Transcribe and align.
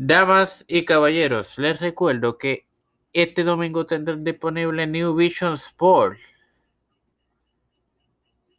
Damas 0.00 0.64
y 0.68 0.84
caballeros, 0.84 1.58
les 1.58 1.80
recuerdo 1.80 2.38
que 2.38 2.68
este 3.12 3.42
domingo 3.42 3.84
tendrán 3.84 4.22
disponible 4.22 4.86
New 4.86 5.12
Vision 5.16 5.54
Sport. 5.54 6.20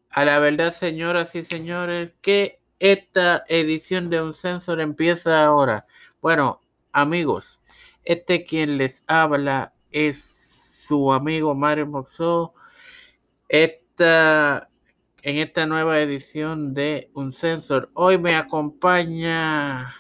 A 0.10 0.26
la 0.26 0.40
verdad, 0.40 0.74
señoras 0.74 1.34
y 1.36 1.46
señores, 1.46 2.12
que 2.22 2.60
esta 2.78 3.46
edición 3.48 4.10
de 4.10 4.22
Un 4.22 4.34
Sensor 4.34 4.82
empieza 4.82 5.46
ahora. 5.46 5.86
Bueno, 6.22 6.60
amigos, 6.92 7.62
este 8.04 8.44
quien 8.44 8.78
les 8.78 9.06
habla 9.08 9.72
es 9.92 10.84
su 10.90 11.14
amigo 11.14 11.56
Mario 11.56 11.88
Moxó. 11.88 12.54
Esta, 13.48 14.70
en 15.22 15.38
esta 15.38 15.66
nueva 15.66 16.02
edición 16.02 16.74
de 16.74 17.10
Un 17.14 17.32
Sensor, 17.32 17.92
hoy 17.94 18.18
me 18.18 18.36
acompaña 18.36 19.96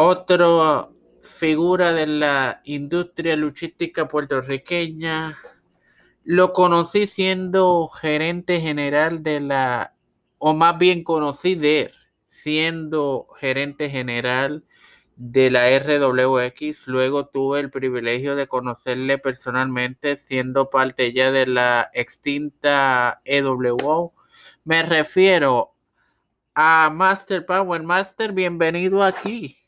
otra 0.00 0.88
figura 1.22 1.92
de 1.92 2.06
la 2.06 2.60
industria 2.62 3.34
luchística 3.34 4.06
puertorriqueña. 4.06 5.36
Lo 6.22 6.52
conocí 6.52 7.08
siendo 7.08 7.88
gerente 7.88 8.60
general 8.60 9.24
de 9.24 9.40
la, 9.40 9.94
o 10.38 10.54
más 10.54 10.78
bien 10.78 11.02
conocí 11.02 11.56
de 11.56 11.80
él, 11.80 11.92
siendo 12.28 13.26
gerente 13.40 13.90
general 13.90 14.62
de 15.16 15.50
la 15.50 15.68
RWX. 15.76 16.86
Luego 16.86 17.26
tuve 17.26 17.58
el 17.58 17.70
privilegio 17.70 18.36
de 18.36 18.46
conocerle 18.46 19.18
personalmente, 19.18 20.16
siendo 20.16 20.70
parte 20.70 21.12
ya 21.12 21.32
de 21.32 21.48
la 21.48 21.90
extinta 21.92 23.20
EWO. 23.24 24.14
Me 24.62 24.84
refiero 24.84 25.74
a 26.54 26.88
Master 26.88 27.44
Power. 27.44 27.82
Master, 27.82 28.30
bienvenido 28.32 29.02
aquí. 29.02 29.58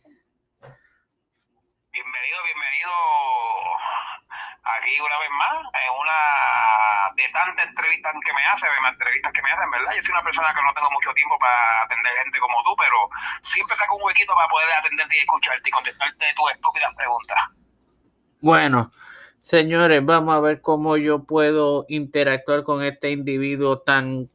una 4.99 5.19
vez 5.19 5.31
más, 5.31 5.57
en 5.75 5.93
una 6.01 7.15
tantas 7.33 7.69
entrevistas 7.69 8.13
que 8.25 8.33
me 8.33 8.45
hacen, 8.47 8.69
entrevistas 8.89 9.33
que 9.33 9.43
me 9.43 9.53
hacen, 9.53 9.71
¿verdad? 9.71 9.93
Yo 9.97 10.03
soy 10.03 10.13
una 10.13 10.23
persona 10.25 10.55
que 10.55 10.63
no 10.63 10.75
tengo 10.75 10.91
mucho 10.91 11.13
tiempo 11.15 11.39
para 11.39 11.83
atender 11.83 12.13
gente 12.25 12.39
como 12.39 12.63
tú, 12.65 12.75
pero 12.77 12.97
siempre 13.43 13.77
saco 13.77 13.97
un 13.97 14.03
huequito 14.03 14.35
para 14.35 14.49
poder 14.49 14.69
atenderte 14.73 15.17
y 15.17 15.21
escucharte 15.21 15.69
y 15.69 15.73
contestarte 15.73 16.27
tus 16.37 16.53
estúpidas 16.53 16.97
preguntas. 16.97 17.39
Bueno, 18.41 18.93
señores, 19.41 20.05
vamos 20.05 20.35
a 20.35 20.41
ver 20.41 20.61
cómo 20.61 20.97
yo 20.97 21.25
puedo 21.25 21.87
interactuar 21.89 22.63
con 22.65 22.83
este 22.83 23.11
individuo 23.11 23.81
tan 23.81 24.31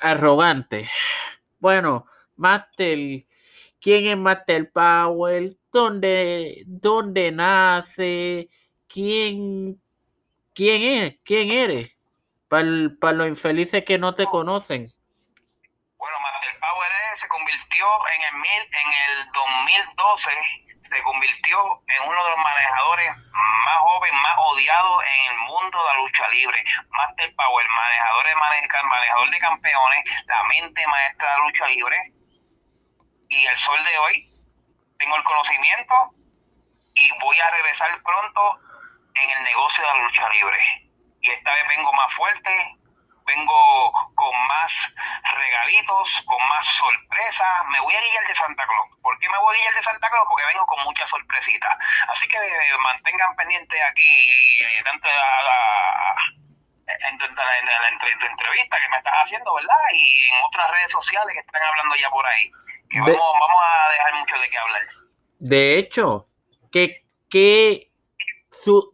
arrogante. 0.00 0.90
Bueno, 1.58 2.06
Master, 2.36 2.98
¿quién 3.80 4.06
es 4.06 4.16
Master 4.16 4.70
Powell? 4.72 5.58
¿Dónde, 5.70 6.62
dónde 6.66 7.32
nace? 7.32 8.48
quién, 8.92 9.80
quién 10.52 10.82
es, 10.82 11.16
quién 11.24 11.50
eres, 11.50 11.91
para 12.52 13.16
los 13.16 13.28
infelices 13.28 13.82
que 13.82 13.96
no 13.96 14.12
te 14.14 14.26
conocen. 14.26 14.86
Bueno, 15.96 16.16
Master 16.20 16.52
Power 16.60 16.92
se 17.16 17.26
convirtió 17.28 17.86
en 18.12 18.22
el, 18.28 18.60
en 18.60 18.92
el 18.92 19.32
2012, 19.32 20.30
se 20.82 21.02
convirtió 21.02 21.58
en 21.88 22.08
uno 22.08 22.24
de 22.24 22.30
los 22.30 22.38
manejadores 22.38 23.16
más 23.64 23.78
jóvenes, 23.78 24.20
más 24.20 24.36
odiados 24.36 25.02
en 25.02 25.32
el 25.32 25.38
mundo 25.48 25.78
de 25.78 25.84
la 25.84 25.98
lucha 26.02 26.28
libre. 26.28 26.62
Master 26.90 27.34
Power, 27.36 27.66
manejador 27.70 28.26
de, 28.26 28.34
manejador 28.36 29.30
de 29.30 29.38
campeones, 29.38 30.04
la 30.26 30.44
mente 30.44 30.86
maestra 30.88 31.30
de 31.30 31.38
la 31.38 31.44
lucha 31.46 31.66
libre. 31.68 31.96
Y 33.30 33.46
el 33.46 33.56
sol 33.56 33.82
de 33.82 33.96
hoy, 33.96 34.28
tengo 34.98 35.16
el 35.16 35.24
conocimiento 35.24 35.94
y 36.96 37.10
voy 37.18 37.40
a 37.40 37.50
regresar 37.50 37.90
pronto 38.02 38.60
en 39.14 39.30
el 39.30 39.42
negocio 39.42 39.82
de 39.82 39.88
la 39.88 40.04
lucha 40.04 40.28
libre. 40.28 40.81
Y 41.22 41.30
esta 41.30 41.54
vez 41.54 41.68
vengo 41.68 41.92
más 41.92 42.12
fuerte, 42.14 42.50
vengo 43.24 43.92
con 44.14 44.46
más 44.48 44.94
regalitos, 45.22 46.22
con 46.26 46.48
más 46.48 46.66
sorpresas. 46.66 47.48
Me 47.70 47.80
voy 47.80 47.94
a 47.94 48.00
guiar 48.00 48.26
de 48.26 48.34
Santa 48.34 48.64
Claus. 48.64 48.90
¿Por 49.00 49.18
qué 49.20 49.28
me 49.28 49.38
voy 49.38 49.56
a 49.56 49.60
guiar 49.62 49.74
de 49.74 49.82
Santa 49.82 50.10
Claus? 50.10 50.26
Porque 50.28 50.46
vengo 50.46 50.66
con 50.66 50.82
muchas 50.84 51.08
sorpresitas. 51.08 51.72
Así 52.08 52.28
que 52.28 52.36
eh, 52.36 52.78
mantengan 52.82 53.36
pendiente 53.36 53.82
aquí, 53.82 54.62
eh, 54.62 54.82
tanto 54.84 55.08
en, 57.08 57.18
tu, 57.18 57.24
entrevista 58.26 58.80
que 58.80 58.88
me 58.88 58.96
estás 58.98 59.14
haciendo, 59.22 59.54
¿verdad? 59.54 59.76
Y 59.94 60.22
en 60.28 60.44
otras 60.44 60.70
redes 60.72 60.90
sociales 60.90 61.34
que 61.34 61.40
están 61.40 61.62
hablando 61.62 61.94
ya 61.96 62.10
por 62.10 62.26
ahí. 62.26 62.50
Que 62.90 63.00
vamos, 63.00 63.16
vamos 63.16 63.62
a 63.62 63.90
dejar 63.92 64.14
mucho 64.14 64.38
de 64.38 64.50
qué 64.50 64.58
hablar. 64.58 64.82
De 65.38 65.78
hecho, 65.78 66.26
¿qué, 66.72 67.04
qué 67.30 67.91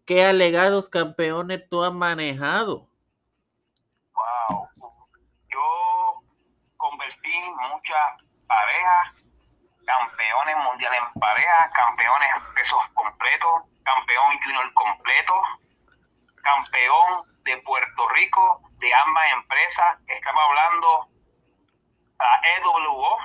¿qué 0.06 0.24
alegados 0.24 0.88
campeones 0.88 1.68
tú 1.68 1.82
has 1.82 1.92
manejado? 1.92 2.88
Wow. 4.14 4.68
Yo 5.50 6.22
convertí 6.76 7.40
muchas 7.70 8.22
parejas, 8.46 9.26
campeones 9.84 10.56
mundiales 10.64 11.00
en 11.02 11.20
parejas, 11.20 11.72
campeones 11.72 12.28
pesos 12.54 12.78
completos, 12.94 13.50
campeón 13.84 14.38
junior 14.42 14.72
completo, 14.74 15.34
campeón 16.36 17.24
de 17.44 17.56
Puerto 17.58 18.08
Rico 18.10 18.62
de 18.78 18.94
ambas 18.94 19.24
empresas. 19.34 19.98
Estamos 20.06 20.42
hablando 20.48 21.08
la 22.18 22.40
EWO, 22.58 23.18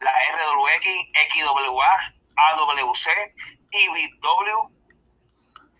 la 0.00 0.12
RWX, 0.32 0.86
XWA, 1.30 2.14
AWC, 2.36 3.06
IBW 3.70 4.79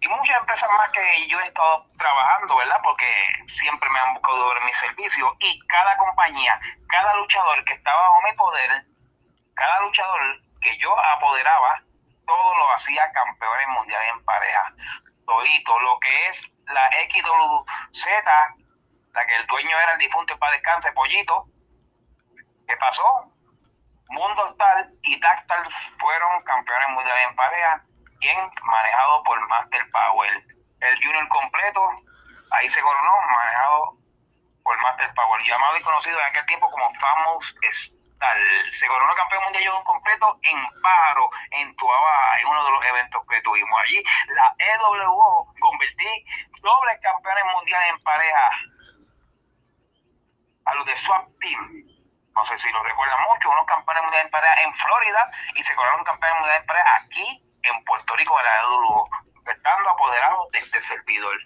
y 0.01 0.09
muchas 0.09 0.39
empresas 0.39 0.71
más 0.79 0.91
que 0.91 1.29
yo 1.29 1.39
he 1.41 1.47
estado 1.47 1.85
trabajando, 1.99 2.57
¿verdad? 2.57 2.81
Porque 2.83 3.07
siempre 3.55 3.89
me 3.91 4.01
han 4.01 4.15
buscado 4.15 4.49
ver 4.49 4.63
mi 4.65 4.73
servicio 4.73 5.37
y 5.41 5.59
cada 5.67 5.97
compañía, 5.97 6.59
cada 6.89 7.15
luchador 7.17 7.65
que 7.65 7.75
estaba 7.75 8.01
bajo 8.01 8.23
mi 8.23 8.33
poder, 8.35 8.85
cada 9.55 9.81
luchador 9.83 10.21
que 10.63 10.77
yo 10.79 10.99
apoderaba, 10.99 11.83
todo 12.27 12.57
lo 12.57 12.73
hacía 12.73 13.13
campeones 13.13 13.69
mundiales 13.69 14.11
en 14.13 14.25
pareja. 14.25 14.73
Todito, 15.27 15.79
lo 15.81 16.01
que 16.01 16.29
es 16.29 16.53
la 16.67 16.89
XWZ, 16.91 18.07
la 19.13 19.27
que 19.27 19.37
el 19.37 19.47
dueño 19.47 19.79
era 19.79 19.93
el 19.93 19.99
difunto 19.99 20.39
para 20.39 20.53
descanse, 20.53 20.93
Pollito, 20.93 21.45
¿qué 22.67 22.77
pasó? 22.79 23.31
Mundo 24.09 24.55
Tal 24.57 24.93
y 25.03 25.21
Tactal 25.21 25.69
fueron 25.99 26.43
campeones 26.43 26.89
mundiales 26.89 27.29
en 27.29 27.37
pareja 27.37 27.85
manejado 28.63 29.23
por 29.25 29.49
Master 29.49 29.91
Power. 29.91 30.45
El 30.81 31.03
Junior 31.03 31.29
completo, 31.29 31.81
ahí 32.53 32.69
se 32.71 32.81
coronó, 32.81 33.13
manejado 33.35 33.97
por 34.63 34.79
Master 34.81 35.13
Power, 35.15 35.43
llamado 35.45 35.77
y 35.77 35.83
conocido 35.83 36.19
en 36.21 36.27
aquel 36.27 36.47
tiempo 36.47 36.71
como 36.71 36.93
Famous 36.95 37.55
Star. 37.63 38.37
Se 38.71 38.87
coronó 38.87 39.15
campeón 39.15 39.45
mundial 39.45 39.65
Junior 39.65 39.85
completo 39.85 40.39
en 40.43 40.83
Paro, 40.83 41.31
en 41.53 41.75
Tuaba, 41.77 42.39
en 42.41 42.49
uno 42.49 42.65
de 42.65 42.71
los 42.71 42.85
eventos 42.85 43.23
que 43.29 43.41
tuvimos 43.43 43.81
allí. 43.83 44.03
La 44.29 44.55
EWO 44.59 45.55
convertí 45.59 46.25
dobles 46.61 47.01
campeones 47.01 47.45
mundiales 47.55 47.89
en 47.91 48.03
pareja 48.03 48.51
a 50.67 50.75
los 50.75 50.87
de 50.87 50.97
Swap 50.97 51.27
Team. 51.41 51.87
No 52.35 52.45
sé 52.47 52.59
si 52.59 52.71
lo 52.71 52.83
recuerdan 52.83 53.21
mucho, 53.23 53.51
unos 53.51 53.67
campeones 53.67 54.03
mundiales 54.03 54.27
en 54.27 54.31
pareja 54.31 54.63
en 54.63 54.75
Florida 54.75 55.31
y 55.57 55.65
se 55.65 55.75
coronaron 55.75 56.05
campeones 56.05 56.37
mundiales 56.37 56.61
en 56.61 56.67
pareja 56.67 56.97
aquí 56.97 57.50
en 57.63 57.85
Puerto 57.85 58.17
Rico 58.17 58.35
de 58.37 58.45
la 58.45 58.63
Lugo, 58.63 59.09
estando 59.37 59.91
apoderado 59.91 60.49
de 60.53 60.59
este 60.59 60.83
servidor. 60.83 61.37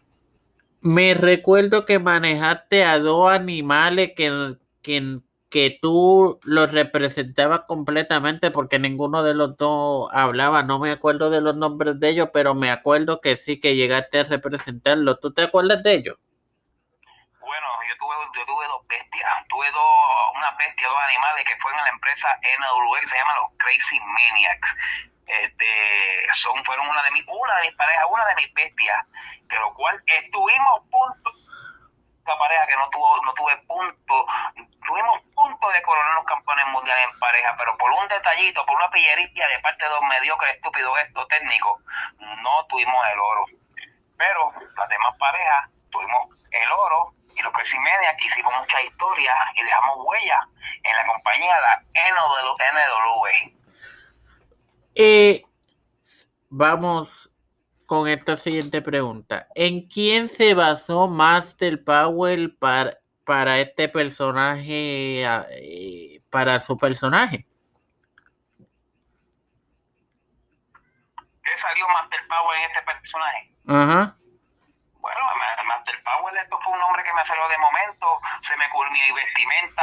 Me 0.80 1.14
recuerdo 1.14 1.86
que 1.86 1.98
manejaste 1.98 2.84
a 2.84 2.98
dos 2.98 3.32
animales 3.32 4.12
que, 4.14 4.56
que, 4.82 5.20
que 5.48 5.78
tú 5.80 6.38
los 6.44 6.72
representabas 6.72 7.60
completamente 7.66 8.50
porque 8.50 8.78
ninguno 8.78 9.22
de 9.22 9.34
los 9.34 9.56
dos 9.56 10.10
hablaba. 10.12 10.62
No 10.62 10.78
me 10.78 10.90
acuerdo 10.90 11.30
de 11.30 11.40
los 11.40 11.56
nombres 11.56 11.98
de 12.00 12.10
ellos, 12.10 12.28
pero 12.34 12.54
me 12.54 12.70
acuerdo 12.70 13.20
que 13.20 13.36
sí 13.36 13.58
que 13.60 13.76
llegaste 13.76 14.20
a 14.20 14.24
representarlos. 14.24 15.20
¿Tú 15.20 15.32
te 15.32 15.44
acuerdas 15.44 15.82
de 15.82 15.94
ellos? 15.94 16.18
Bueno, 17.40 17.66
yo 17.88 17.96
tuve, 17.96 18.14
yo 18.36 18.44
tuve 18.44 18.66
dos 18.68 18.86
bestias. 18.86 19.30
Tuve 19.48 19.70
dos, 19.72 20.36
una 20.36 20.50
bestia, 20.58 20.86
dos 20.86 20.98
animales 21.08 21.44
que 21.48 21.56
fueron 21.62 21.78
en 21.80 21.84
la 21.84 21.90
empresa 21.92 22.28
NW 22.44 23.00
que 23.00 23.08
se 23.08 23.16
llaman 23.16 23.36
los 23.36 23.50
Crazy 23.56 24.00
Maniacs 24.00 24.76
este 25.26 25.66
son 26.34 26.64
fueron 26.64 26.88
una 26.88 27.02
de 27.02 27.10
mis 27.12 27.24
una 27.28 27.56
de 27.56 27.62
mis 27.68 27.76
parejas 27.76 28.04
una 28.10 28.26
de 28.26 28.34
mis 28.36 28.52
bestias 28.54 29.06
de 29.42 29.56
lo 29.56 29.72
cual 29.74 30.02
estuvimos 30.06 30.82
punto 30.90 31.30
esta 32.18 32.38
pareja 32.38 32.66
que 32.66 32.76
no 32.76 32.88
tuvo 32.90 33.24
no 33.24 33.32
tuve 33.34 33.56
punto 33.66 34.26
tuvimos 34.86 35.22
punto 35.34 35.68
de 35.70 35.82
coronar 35.82 36.14
los 36.14 36.26
campeones 36.26 36.66
mundiales 36.68 37.04
en 37.12 37.18
pareja 37.18 37.54
pero 37.58 37.76
por 37.76 37.90
un 37.90 38.08
detallito 38.08 38.64
por 38.66 38.76
una 38.76 38.90
pillería 38.90 39.48
de 39.48 39.60
parte 39.60 39.84
de 39.84 39.90
dos 39.90 40.02
mediocres 40.02 40.56
estúpidos 40.56 40.98
estos 40.98 41.28
técnicos 41.28 41.80
no 42.44 42.66
tuvimos 42.66 43.08
el 43.12 43.18
oro. 43.18 43.44
Pero 44.16 44.52
las 44.76 44.88
demás 44.88 45.16
parejas 45.18 45.70
tuvimos 45.90 46.28
el 46.50 46.72
oro 46.72 47.12
y 47.36 47.42
los 47.42 47.52
Crazy 47.52 47.78
Media 47.78 48.16
que 48.16 48.26
hicimos 48.26 48.54
muchas 48.54 48.84
historias 48.84 49.36
y 49.54 49.62
dejamos 49.62 49.96
huellas 50.04 50.40
en 50.82 50.96
la 50.96 51.06
compañía 51.06 51.60
la 51.60 51.82
NW 51.94 53.63
Eh, 54.94 55.42
vamos 56.48 57.30
con 57.86 58.08
esta 58.08 58.36
siguiente 58.36 58.80
pregunta. 58.80 59.48
¿En 59.54 59.88
quién 59.88 60.28
se 60.28 60.54
basó 60.54 61.08
Master 61.08 61.82
Powell 61.82 62.56
para, 62.56 62.98
para 63.24 63.58
este 63.58 63.88
personaje, 63.88 65.24
eh, 65.24 66.20
para 66.30 66.60
su 66.60 66.76
personaje? 66.76 67.46
¿Qué 71.42 71.58
salió 71.58 71.88
Master 71.88 72.20
Powell 72.28 72.58
en 72.58 72.70
este 72.70 72.82
personaje? 72.82 73.50
Ajá. 73.66 74.16
Bueno, 75.00 75.20
Master 75.66 76.02
Powell, 76.02 76.36
esto 76.38 76.58
fue 76.62 76.72
un 76.72 76.78
nombre 76.78 77.02
que 77.04 77.12
me 77.12 77.26
salió 77.26 77.48
de 77.48 77.58
momento, 77.58 78.06
se 78.46 78.56
me 78.56 78.64
mi 78.90 79.12
vestimenta 79.12 79.82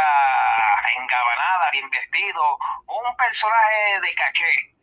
engabanada, 0.97 1.71
bien 1.71 1.89
vestido, 1.89 2.57
un 2.87 3.15
personaje 3.17 4.01
de 4.01 4.15
caché, 4.15 4.75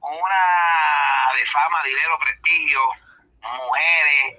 una 0.00 1.32
de 1.34 1.46
fama, 1.46 1.82
dinero, 1.82 2.18
prestigio, 2.18 2.80
mujeres, 3.40 4.38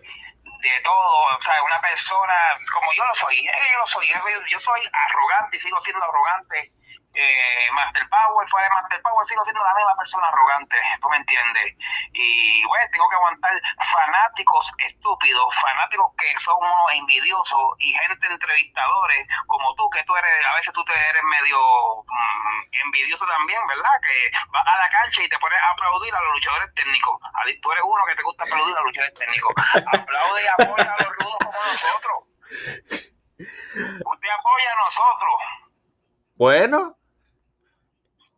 de 0.59 0.81
todo, 0.83 1.37
o 1.37 1.41
sea, 1.41 1.63
una 1.63 1.79
persona 1.79 2.33
como 2.73 2.91
yo 2.93 3.05
lo 3.05 3.15
soy, 3.15 3.45
yo 3.45 3.79
lo 3.79 3.87
soy, 3.87 4.07
yo 4.49 4.59
soy 4.59 4.81
arrogante 4.91 5.57
y 5.57 5.59
sigo 5.59 5.79
siendo 5.81 6.03
arrogante 6.03 6.71
eh, 7.19 7.71
Master 7.73 8.07
Power, 8.09 8.47
fue 8.47 8.61
de 8.63 8.69
Master 8.69 9.01
Power, 9.01 9.27
sigo 9.27 9.43
siendo 9.43 9.63
la 9.63 9.73
misma 9.75 9.95
persona 9.97 10.27
arrogante, 10.27 10.77
tú 11.01 11.09
me 11.09 11.17
entiendes. 11.17 11.75
Y, 12.13 12.65
bueno, 12.65 12.85
tengo 12.91 13.09
que 13.09 13.15
aguantar 13.15 13.53
fanáticos 13.91 14.71
estúpidos, 14.87 15.55
fanáticos 15.55 16.11
que 16.17 16.39
son 16.39 16.55
unos 16.57 16.93
envidiosos 16.93 17.59
y 17.79 17.93
gente 17.93 18.27
entrevistadores 18.27 19.27
como 19.47 19.73
tú, 19.75 19.89
que 19.89 20.03
tú 20.03 20.15
eres, 20.15 20.45
a 20.47 20.55
veces 20.55 20.73
tú 20.73 20.83
te 20.85 20.93
eres 20.93 21.23
medio 21.23 21.59
mm, 22.03 22.61
envidioso 22.85 23.25
también, 23.25 23.59
¿verdad? 23.67 23.95
Que 24.01 24.31
vas 24.51 24.65
a 24.65 24.77
la 24.77 24.89
cancha 24.89 25.23
y 25.23 25.29
te 25.29 25.39
pones 25.39 25.59
a 25.59 25.71
aplaudir 25.71 26.13
a 26.15 26.21
los 26.21 26.33
luchadores 26.33 26.73
técnicos. 26.75 27.19
Tú 27.61 27.71
eres 27.71 27.83
uno 27.83 28.01
que 28.07 28.15
te 28.15 28.23
gusta 28.23 28.43
aplaudir 28.43 28.75
a 28.75 28.79
los 28.79 28.85
luchadores 28.85 29.13
técnicos. 29.19 29.53
Aplaude 29.91 30.43
y 30.43 30.47
apoya 30.47 30.93
a 30.93 31.03
los 31.03 31.15
rudos 31.17 31.37
como 31.43 31.59
nosotros. 31.59 32.17
Usted 33.39 34.29
apoya 34.29 34.71
a 34.71 34.83
nosotros. 34.83 35.35
Bueno, 36.35 36.95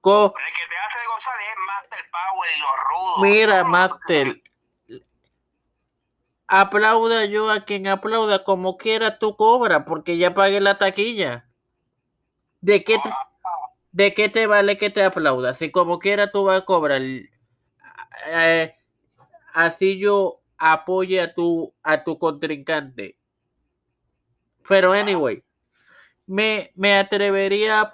el 0.03 0.31
que 0.33 0.67
te 0.67 0.77
hace 0.77 0.99
gozar 1.13 1.35
es 1.41 1.57
Master 1.67 2.05
Power 2.11 2.49
y 2.55 2.59
los 2.59 2.69
rudos. 2.89 3.21
Mira, 3.21 3.63
Master. 3.63 4.41
Aplauda 6.47 7.25
yo 7.25 7.49
a 7.49 7.63
quien 7.63 7.87
aplauda 7.87 8.43
como 8.43 8.77
quiera 8.77 9.19
tú 9.19 9.35
cobra, 9.37 9.85
porque 9.85 10.17
ya 10.17 10.33
pagué 10.33 10.59
la 10.59 10.77
taquilla. 10.77 11.47
¿De 12.59 12.83
qué, 12.83 12.97
te, 12.99 13.09
¿De 13.91 14.13
qué 14.13 14.27
te 14.27 14.47
vale 14.47 14.77
que 14.77 14.89
te 14.89 15.03
aplauda? 15.03 15.53
Si 15.53 15.71
como 15.71 15.99
quiera 15.99 16.31
tú 16.31 16.43
vas 16.43 16.61
a 16.61 16.65
cobrar. 16.65 17.01
Eh, 18.27 18.75
así 19.53 19.97
yo 19.97 20.41
apoye 20.57 21.21
a 21.21 21.33
tu, 21.33 21.73
a 21.83 22.03
tu 22.03 22.19
contrincante. 22.19 23.17
Pero 24.67 24.93
anyway, 24.93 25.43
me, 26.27 26.71
me 26.75 26.97
atrevería 26.97 27.91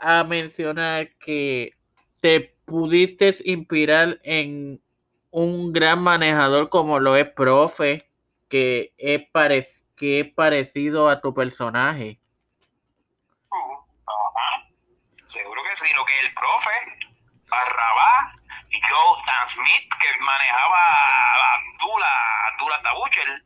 a 0.00 0.24
mencionar 0.24 1.10
que 1.18 1.74
te 2.20 2.54
pudiste 2.64 3.34
inspirar 3.44 4.18
en 4.22 4.80
un 5.30 5.72
gran 5.72 6.02
manejador 6.02 6.68
como 6.68 6.98
lo 6.98 7.16
es 7.16 7.28
Profe, 7.28 8.08
que 8.48 8.92
es, 8.98 9.22
que 9.96 10.20
es 10.20 10.32
parecido 10.32 11.08
a 11.08 11.20
tu 11.20 11.34
personaje. 11.34 12.18
Seguro 15.26 15.62
que 15.62 15.76
sí, 15.76 15.86
lo 15.94 16.04
que 16.04 16.18
es 16.18 16.24
el 16.24 16.34
Profe, 16.34 16.70
Barrabá 17.48 18.34
y 18.70 18.80
Joe 18.82 19.22
Dan 19.26 19.48
Smith, 19.48 19.90
que 20.00 20.24
manejaba 20.24 20.78
a 20.78 21.54
Abdullah, 21.54 22.48
Abdullah 22.52 22.82
Tabuchel. 22.82 23.44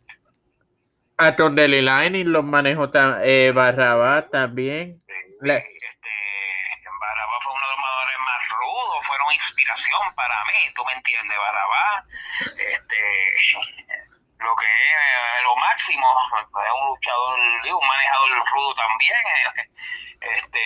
A 1.17 1.37
Line 1.69 2.25
los 2.25 2.45
manejó 2.45 2.91
eh, 3.23 3.53
Barrabá 3.55 4.29
también. 4.29 5.03
Inspiración 9.35 10.15
para 10.15 10.45
mí, 10.45 10.73
tú 10.75 10.85
me 10.85 10.93
entiendes, 10.93 11.39
Barabá, 11.39 12.05
este, 12.41 13.01
lo 14.39 14.55
que 14.57 14.67
es 14.67 14.93
eh, 14.93 15.43
lo 15.43 15.57
máximo, 15.57 16.07
es 16.41 16.73
un 16.81 16.87
luchador, 16.89 17.39
un 17.39 17.87
manejador 17.87 18.51
rudo 18.51 18.75
también, 18.75 19.17
eh, 19.17 19.69
este, 20.37 20.61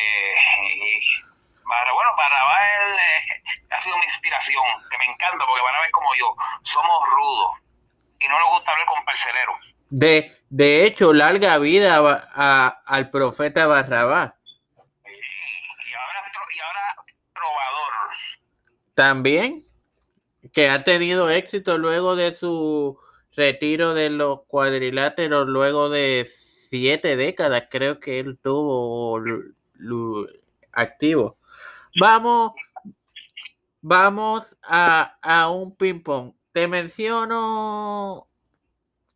bueno, 1.64 2.10
Barabá 2.16 2.66
eh, 2.66 3.42
ha 3.70 3.78
sido 3.78 3.96
mi 3.98 4.04
inspiración, 4.04 4.64
que 4.90 4.98
me 4.98 5.04
encanta, 5.04 5.44
porque 5.46 5.62
Barabá 5.62 5.86
es 5.86 5.92
como 5.92 6.14
yo, 6.14 6.34
somos 6.62 7.08
rudos, 7.10 7.52
y 8.20 8.28
no 8.28 8.38
nos 8.38 8.50
gusta 8.50 8.70
hablar 8.72 8.86
con 8.86 9.04
parceleros. 9.04 9.56
De, 9.90 10.38
de 10.50 10.84
hecho, 10.84 11.12
larga 11.12 11.58
vida 11.58 11.98
a, 12.34 12.80
al 12.86 13.10
profeta 13.10 13.66
Barrabá. 13.66 14.37
También, 18.98 19.64
que 20.52 20.68
ha 20.70 20.82
tenido 20.82 21.30
éxito 21.30 21.78
luego 21.78 22.16
de 22.16 22.32
su 22.32 22.98
retiro 23.36 23.94
de 23.94 24.10
los 24.10 24.40
cuadriláteros, 24.48 25.46
luego 25.46 25.88
de 25.88 26.28
siete 26.28 27.14
décadas, 27.14 27.68
creo 27.70 28.00
que 28.00 28.18
él 28.18 28.40
tuvo 28.42 29.22
activo. 30.72 31.36
Vamos, 32.00 32.54
vamos 33.82 34.56
a, 34.64 35.16
a 35.22 35.48
un 35.48 35.76
ping-pong. 35.76 36.32
Te 36.50 36.66
menciono 36.66 38.26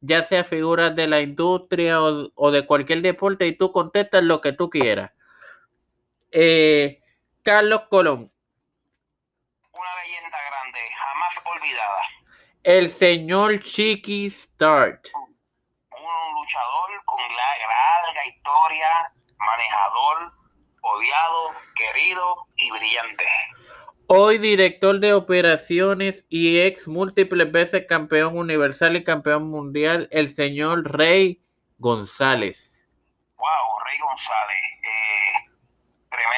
ya 0.01 0.23
sea 0.23 0.45
figuras 0.45 0.95
de 0.95 1.09
la 1.09 1.23
industria 1.23 2.01
o, 2.01 2.51
de 2.53 2.67
cualquier 2.67 3.03
deporte 3.03 3.49
y 3.49 3.57
tú 3.57 3.73
contestas 3.73 4.23
lo 4.23 4.41
que 4.41 4.53
tú 4.53 4.71
quieras. 4.71 5.11
Eh, 6.31 7.01
Carlos 7.43 7.83
Colón, 7.91 8.32
El 12.65 12.91
señor 12.91 13.59
Chiqui 13.59 14.31
Start. 14.31 15.09
Un 15.15 16.35
luchador 16.35 17.05
con 17.07 17.19
larga 17.19 18.27
historia, 18.29 19.13
manejador, 19.37 20.33
odiado, 20.81 21.51
querido 21.75 22.47
y 22.55 22.71
brillante. 22.71 23.25
Hoy 24.07 24.39
director 24.39 25.01
de 25.01 25.13
operaciones 25.13 26.25
y 26.29 26.61
ex 26.61 26.87
múltiples 26.87 27.51
veces 27.51 27.87
campeón 27.89 28.39
universal 28.39 28.95
y 28.95 29.03
campeón 29.03 29.51
mundial, 29.51 30.07
el 30.13 30.33
señor 30.33 30.89
Rey 30.89 31.43
González. 31.79 32.87
Wow, 33.39 33.85
Rey 33.85 33.99
González 33.99 34.63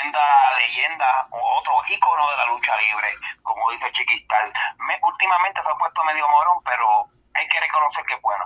tremenda 0.04 0.20
leyenda 0.58 1.26
o 1.30 1.58
otro 1.58 1.72
ícono 1.88 2.30
de 2.30 2.36
la 2.36 2.46
lucha 2.46 2.76
libre, 2.76 3.08
como 3.42 3.70
dice 3.70 3.90
Chiquistal. 3.92 4.52
Me, 4.86 4.98
últimamente 5.02 5.62
se 5.62 5.70
ha 5.70 5.74
puesto 5.74 6.04
medio 6.04 6.28
morón, 6.28 6.62
pero 6.64 7.08
hay 7.34 7.48
que 7.48 7.60
reconocer 7.60 8.04
que 8.06 8.14
es 8.14 8.22
bueno. 8.22 8.44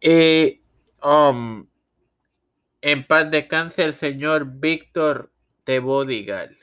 Eh, 0.00 0.60
um, 1.02 1.66
en 2.80 3.06
paz 3.06 3.30
descanse 3.30 3.84
el 3.84 3.94
señor 3.94 4.44
Víctor 4.46 5.30
de 5.64 5.78
Bodigal. 5.78 6.58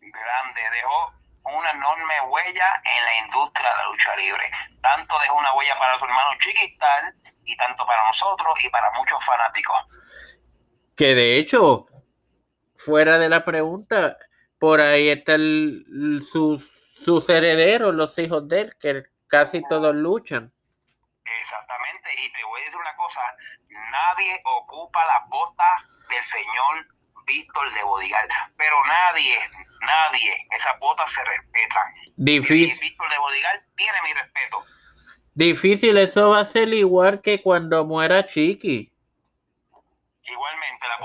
grande, 0.00 0.60
dejó 0.72 1.12
una 1.44 1.70
enorme 1.70 2.14
huella 2.28 2.82
en 2.84 3.04
la 3.04 3.26
industria 3.26 3.70
de 3.70 3.76
la 3.76 3.84
lucha 3.84 4.16
libre. 4.16 4.50
Tanto 4.82 5.18
dejó 5.18 5.36
una 5.36 5.54
huella 5.54 5.78
para 5.78 5.98
su 5.98 6.04
hermano 6.04 6.30
Chiquistal 6.38 7.14
y 7.44 7.56
tanto 7.56 7.86
para 7.86 8.06
nosotros 8.06 8.54
y 8.62 8.68
para 8.68 8.90
muchos 8.92 9.24
fanáticos. 9.24 9.76
Que 10.96 11.14
de 11.14 11.38
hecho, 11.38 11.86
fuera 12.76 13.18
de 13.18 13.28
la 13.28 13.44
pregunta, 13.44 14.16
por 14.58 14.80
ahí 14.80 15.08
están 15.08 15.84
sus, 16.30 16.62
sus 17.04 17.28
herederos, 17.28 17.94
los 17.94 18.18
hijos 18.18 18.48
de 18.48 18.62
él, 18.62 18.74
que 18.80 19.04
casi 19.28 19.62
todos 19.68 19.94
luchan. 19.94 20.52
Exactamente, 21.40 22.10
y 22.24 22.32
te 22.32 22.44
voy 22.44 22.60
a 22.60 22.64
decir 22.64 22.80
una 22.80 22.96
cosa, 22.96 23.20
nadie 23.68 24.40
ocupa 24.44 25.04
la 25.06 25.26
bota 25.28 25.64
del 26.08 26.22
señor 26.22 26.86
Víctor 27.26 27.72
de 27.72 27.82
Bodigal, 27.82 28.28
pero 28.56 28.76
nadie, 28.86 29.38
nadie, 29.80 30.46
esas 30.56 30.78
botas 30.78 31.10
se 31.10 31.24
respetan. 31.24 32.14
Difícil. 32.16 32.78
Víctor 32.80 33.10
de 33.10 33.18
Bodigal 33.18 33.64
tiene 33.76 34.02
mi 34.02 34.12
respeto. 34.12 34.64
Difícil, 35.34 35.96
eso 35.98 36.30
va 36.30 36.40
a 36.40 36.44
ser 36.44 36.72
igual 36.72 37.20
que 37.20 37.42
cuando 37.42 37.84
muera 37.84 38.26
Chiqui 38.26 38.93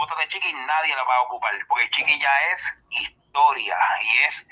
foto 0.09 0.21
de 0.21 0.27
Chiqui 0.27 0.51
nadie 0.51 0.95
la 0.95 1.03
va 1.03 1.15
a 1.15 1.21
ocupar, 1.21 1.53
porque 1.67 1.89
Chiqui 1.91 2.19
ya 2.19 2.51
es 2.51 2.83
historia 2.89 3.77
y 4.01 4.17
es. 4.27 4.49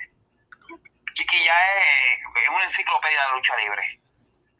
Chiqui 1.14 1.44
ya 1.44 1.54
es, 1.54 2.20
es 2.44 2.50
una 2.50 2.64
enciclopedia 2.66 3.22
de 3.22 3.28
la 3.28 3.36
lucha 3.36 3.58
libre. 3.58 4.02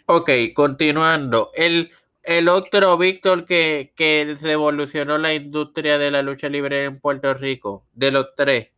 Ok, 0.08 0.30
continuando. 0.56 1.52
El, 1.54 1.96
el 2.24 2.50
otro 2.50 2.98
Víctor 2.98 3.46
que, 3.46 3.94
que 3.96 4.38
revolucionó 4.42 5.18
la 5.18 5.34
industria 5.34 5.98
de 5.98 6.12
la 6.12 6.22
lucha 6.22 6.50
libre 6.50 6.86
en 6.86 7.00
Puerto 7.00 7.34
Rico, 7.34 7.86
de 7.94 8.12
los 8.12 8.34
tres, 8.36 8.72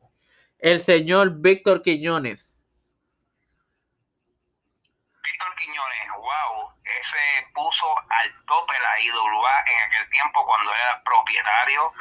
el 0.59 0.79
señor 0.81 1.39
Víctor 1.39 1.81
Quiñones. 1.81 2.61
Víctor 5.23 5.55
Quiñones, 5.57 6.09
wow, 6.17 6.73
ese 6.83 7.38
puso 7.59 7.87
al 8.09 8.31
tope 8.45 8.73
la 8.79 9.01
IWA 9.01 9.63
en 9.67 9.77
aquel 9.83 10.09
tiempo 10.09 10.45
cuando 10.45 10.73
era 10.73 11.01
propietario. 11.03 11.91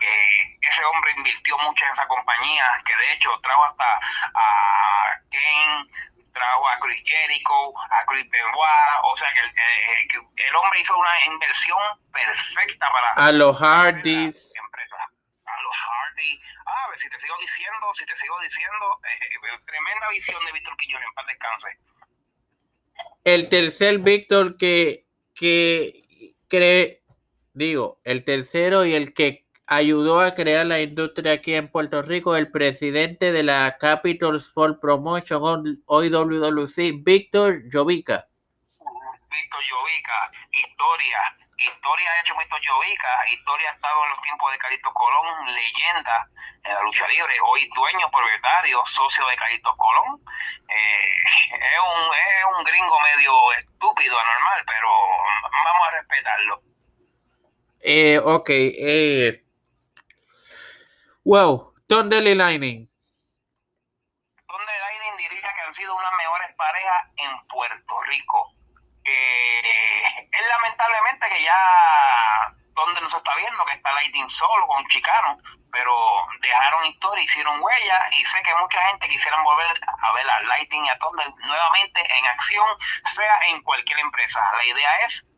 Eh, 0.00 0.58
ese 0.62 0.84
hombre 0.84 1.12
invirtió 1.16 1.58
mucho 1.58 1.84
en 1.84 1.90
esa 1.90 2.06
compañía, 2.06 2.64
que 2.86 2.96
de 2.96 3.12
hecho 3.14 3.30
trajo 3.42 3.64
hasta 3.64 4.00
a 4.34 5.20
Kane, 5.30 5.90
trajo 6.32 6.68
a 6.68 6.76
Chris 6.78 7.02
Jericho, 7.04 7.76
a 7.90 8.04
Chris 8.06 8.30
Benoit, 8.30 9.00
o 9.02 9.16
sea 9.16 9.32
que 9.34 9.40
el, 9.40 9.48
eh, 9.48 10.08
el, 10.36 10.54
hombre 10.54 10.80
hizo 10.80 10.96
una 10.96 11.26
inversión 11.26 11.82
perfecta 12.12 12.86
para... 12.92 13.10
A 13.14 13.32
los 13.32 13.58
Hardys. 13.60 14.54
A 14.54 15.62
los 15.62 15.76
Hardys. 15.76 16.40
Ah, 16.64 16.84
a 16.84 16.90
ver, 16.90 17.00
si 17.00 17.10
te 17.10 17.18
sigo 17.18 17.34
diciendo, 17.40 17.94
si 17.94 18.06
te 18.06 18.16
sigo 18.16 18.38
diciendo, 18.40 19.00
eh, 19.02 19.58
tremenda 19.66 20.08
visión 20.10 20.44
de 20.44 20.52
Víctor 20.52 20.76
Quiñones, 20.76 21.08
en 21.08 21.14
paz 21.14 21.26
descanse 21.26 21.78
el 23.24 23.48
tercer 23.48 23.98
Víctor 23.98 24.56
que, 24.56 25.04
que 25.38 26.34
cree, 26.48 27.04
digo, 27.54 28.00
el 28.02 28.24
tercero 28.24 28.84
y 28.84 28.94
el 28.94 29.14
que 29.14 29.46
ayudó 29.66 30.20
a 30.20 30.34
crear 30.34 30.66
la 30.66 30.82
industria 30.82 31.32
aquí 31.34 31.54
en 31.54 31.68
Puerto 31.68 32.02
Rico, 32.02 32.34
el 32.34 32.50
presidente 32.50 33.30
de 33.30 33.44
la 33.44 33.76
Capital 33.78 34.34
Sport 34.36 34.80
Promotion, 34.80 35.80
hoy 35.86 36.10
WWC, 36.10 37.04
Víctor 37.04 37.62
Jovica. 37.72 38.26
Víctor 38.80 39.60
Jovica, 39.70 40.32
historia, 40.50 41.18
historia 41.58 42.10
ha 42.12 42.20
hecho 42.20 42.36
Víctor 42.36 42.60
Jovica, 42.64 43.08
historia 43.30 43.70
ha 43.70 43.74
estado 43.74 44.04
en 44.04 44.10
los 44.10 44.22
tiempos 44.22 44.52
de 44.52 44.58
Carito 44.58 44.92
Colón, 44.92 45.54
leyenda 45.54 46.28
en 46.62 46.74
la 46.74 46.82
lucha 46.82 47.06
libre, 47.08 47.34
hoy 47.44 47.68
dueño, 47.74 48.10
propietario, 48.10 48.82
socio 48.86 49.26
de 49.26 49.36
Carito 49.36 49.74
Colón. 49.76 50.20
Eh, 50.68 51.24
es, 51.50 51.80
un, 51.80 52.14
es 52.14 52.44
un 52.56 52.64
gringo 52.64 53.00
medio 53.00 53.52
estúpido, 53.52 54.18
anormal, 54.18 54.62
pero 54.66 54.88
vamos 55.64 55.88
a 55.88 55.90
respetarlo. 55.90 56.62
Eh, 57.80 58.18
ok, 58.18 58.48
eh. 58.50 59.44
Wow, 61.24 61.74
Thunder 61.88 62.22
y 62.22 62.34
Lightning. 62.34 62.88
Thunder 64.46 64.74
y 64.74 64.80
Lightning 64.80 65.16
diría 65.28 65.52
que 65.54 65.60
han 65.66 65.74
sido 65.74 65.94
unas 65.94 66.12
mejores 66.16 66.54
parejas 66.56 67.10
en 67.16 67.46
Puerto 67.48 68.00
Rico. 68.02 68.57
Es 69.08 70.46
lamentablemente 70.48 71.28
que 71.28 71.42
ya 71.42 71.58
donde 72.74 73.00
no 73.00 73.08
se 73.08 73.16
está 73.16 73.34
viendo 73.34 73.64
que 73.64 73.74
está 73.74 73.92
Lightning 73.92 74.28
solo 74.28 74.66
con 74.66 74.86
Chicano, 74.86 75.36
pero 75.72 75.92
dejaron 76.40 76.86
historia, 76.86 77.24
hicieron 77.24 77.60
huella 77.60 78.08
y 78.12 78.24
sé 78.24 78.42
que 78.42 78.54
mucha 78.54 78.80
gente 78.86 79.08
quisiera 79.08 79.42
volver 79.42 79.66
a 79.66 80.12
ver 80.14 80.30
a 80.30 80.40
Lightning 80.42 80.84
y 80.84 80.88
a 80.88 80.98
Thunder 80.98 81.26
nuevamente 81.38 82.00
en 82.00 82.26
acción, 82.26 82.68
sea 83.04 83.40
en 83.48 83.62
cualquier 83.62 83.98
empresa. 83.98 84.40
La 84.56 84.64
idea 84.64 84.90
es 85.06 85.28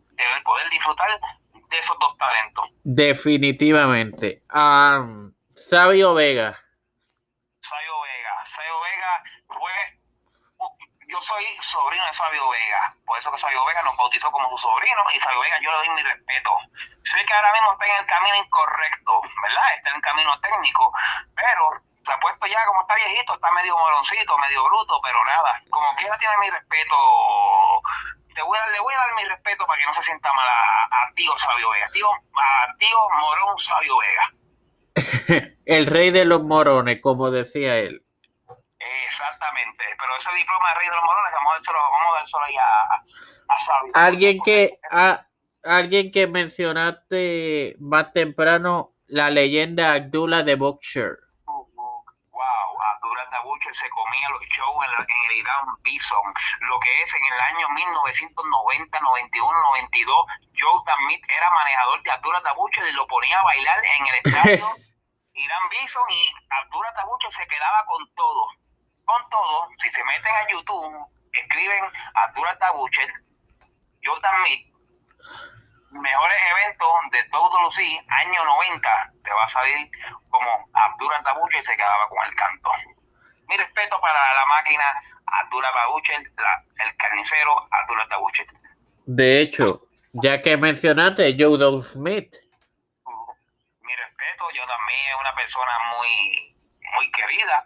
poder 0.45 0.69
disfrutar 0.71 1.09
de 1.71 1.79
esos 1.79 1.99
dos 1.99 2.17
talentos. 2.19 2.69
Definitivamente. 2.85 4.43
Um, 4.53 5.33
Sabio 5.71 6.15
Vega. 6.15 6.59
Sabio 7.61 8.01
Vega. 8.03 8.45
Sabio 8.45 8.81
Vega 8.81 9.23
fue 9.47 9.73
soy 11.21 11.45
sobrino 11.61 12.07
de 12.07 12.13
Sabio 12.13 12.49
Vega, 12.49 12.95
por 13.05 13.19
eso 13.19 13.31
que 13.31 13.39
Sabio 13.39 13.65
Vega 13.65 13.83
nos 13.83 13.97
bautizó 13.97 14.31
como 14.33 14.49
su 14.51 14.59
sobrino 14.59 15.03
y 15.15 15.21
Sabio 15.21 15.41
Vega 15.41 15.59
yo 15.63 15.71
le 15.71 15.77
doy 15.79 15.89
mi 15.91 16.03
respeto. 16.03 16.51
Sé 17.05 17.25
que 17.25 17.35
ahora 17.35 17.53
mismo 17.53 17.73
está 17.73 17.87
en 17.87 18.01
el 18.01 18.07
camino 18.07 18.37
incorrecto, 18.37 19.21
¿verdad? 19.43 19.75
Está 19.77 19.91
en 19.91 19.97
el 19.97 20.03
camino 20.03 20.41
técnico, 20.41 20.93
pero 21.35 21.83
se 22.05 22.13
ha 22.13 22.19
puesto 22.19 22.47
ya 22.47 22.65
como 22.67 22.83
está 22.83 22.95
viejito, 22.95 23.35
está 23.35 23.51
medio 23.53 23.77
moroncito, 23.77 24.39
medio 24.39 24.65
bruto, 24.65 25.01
pero 25.03 25.23
nada, 25.25 25.61
como 25.71 25.95
quiera 25.97 26.17
tiene 26.19 26.37
mi 26.39 26.51
respeto. 26.51 26.97
Te 28.35 28.43
voy 28.43 28.59
a, 28.59 28.67
le 28.69 28.81
voy 28.81 28.95
a 28.95 28.99
dar 28.99 29.15
mi 29.15 29.25
respeto 29.25 29.67
para 29.67 29.79
que 29.79 29.87
no 29.87 29.93
se 29.93 30.03
sienta 30.03 30.33
mal 30.33 30.49
a, 30.49 31.13
tío 31.15 31.37
Sabio 31.39 31.71
Vega, 31.71 31.89
tío, 31.93 32.09
a 32.11 32.77
tío 32.79 32.99
Morón 33.21 33.59
Sabio 33.59 33.97
Vega. 33.99 35.47
el 35.67 35.87
rey 35.87 36.11
de 36.11 36.25
los 36.25 36.43
morones, 36.43 37.01
como 37.03 37.31
decía 37.31 37.77
él. 37.77 38.03
Exactamente, 39.11 39.85
pero 39.99 40.17
ese 40.17 40.33
diploma 40.37 40.69
de 40.69 40.75
Rey 40.77 40.89
de 40.89 40.95
los 40.95 41.03
Morones 41.03 41.33
vamos 41.35 41.51
a 41.51 41.55
dárselo, 41.55 41.79
vamos 41.79 42.15
a 42.15 42.19
dárselo 42.21 42.45
ahí 42.45 42.57
a, 42.57 43.55
a 43.55 43.59
Sabio. 43.59 43.93
Alguien 43.97 44.39
que, 44.45 44.79
a, 44.89 45.27
alguien 45.65 46.13
que 46.13 46.29
mencionaste 46.29 47.75
más 47.81 48.13
temprano, 48.13 48.95
la 49.09 49.31
leyenda 49.31 49.95
Abdullah 49.95 50.45
de 50.45 50.55
Boxer. 50.55 51.19
wow, 51.43 52.71
Abdullah 52.95 53.27
de 53.35 53.43
Boxer 53.43 53.75
se 53.75 53.91
comía 53.91 54.29
los 54.31 54.47
shows 54.47 54.79
en, 54.87 54.93
en, 55.03 55.31
el 55.31 55.37
Irán 55.39 55.67
Bison, 55.83 56.33
lo 56.71 56.79
que 56.79 57.03
es 57.03 57.13
en 57.13 57.35
el 57.35 57.41
año 57.41 57.69
1990, 57.69 59.01
91, 59.01 59.61
92, 59.75 60.27
Joe 60.55 60.83
Damit 60.87 61.23
era 61.29 61.51
manejador 61.51 62.01
de 62.05 62.11
Abdullah 62.13 62.43
Tabucho 62.43 62.87
y 62.87 62.93
lo 62.93 63.09
ponía 63.09 63.41
a 63.41 63.43
bailar 63.43 63.79
en 63.85 64.07
el 64.07 64.15
estadio 64.23 64.67
Irán 65.35 65.69
Bison 65.69 66.11
y 66.11 66.33
Abdullah 66.63 66.95
Tabucho 66.95 67.29
se 67.33 67.47
quedaba 67.49 67.85
con 67.87 68.07
todo 68.15 68.70
con 69.11 69.29
todo, 69.29 69.69
si 69.79 69.91
se 69.91 70.05
meten 70.05 70.33
a 70.33 70.49
YouTube, 70.53 71.07
escriben 71.33 71.85
Abdullah 72.15 72.57
Tabucher, 72.59 73.09
yo 74.03 74.13
también, 74.21 74.71
mejores 75.91 76.41
eventos 76.53 76.89
de 77.11 77.25
todo 77.31 77.63
Lucí, 77.63 77.99
año 78.07 78.45
90, 78.45 79.13
te 79.25 79.33
va 79.33 79.45
a 79.45 79.49
salir 79.49 79.91
como 80.29 80.69
Abdullah 80.73 81.23
Tabucher 81.25 81.65
se 81.65 81.75
quedaba 81.75 82.09
con 82.09 82.25
el 82.25 82.35
canto. 82.37 82.71
Mi 83.49 83.57
respeto 83.57 84.01
para 84.01 84.35
la 84.35 84.47
máquina 84.47 84.85
Abdullah 85.27 85.73
Tabucher, 85.73 86.17
el 86.19 86.97
carnicero 86.97 87.67
Abdullah 87.69 88.09
Tabucher. 88.09 88.47
De 89.07 89.41
hecho, 89.41 89.83
ya 90.13 90.41
que 90.41 90.57
mencionaste 90.57 91.35
Joe 91.37 91.59
Smith. 91.83 92.33
mi 93.83 93.97
respeto, 93.97 94.45
yo 94.55 94.65
también 94.69 95.01
es 95.09 95.21
una 95.21 95.35
persona 95.35 95.73
muy, 95.97 96.55
muy 96.95 97.11
querida 97.11 97.65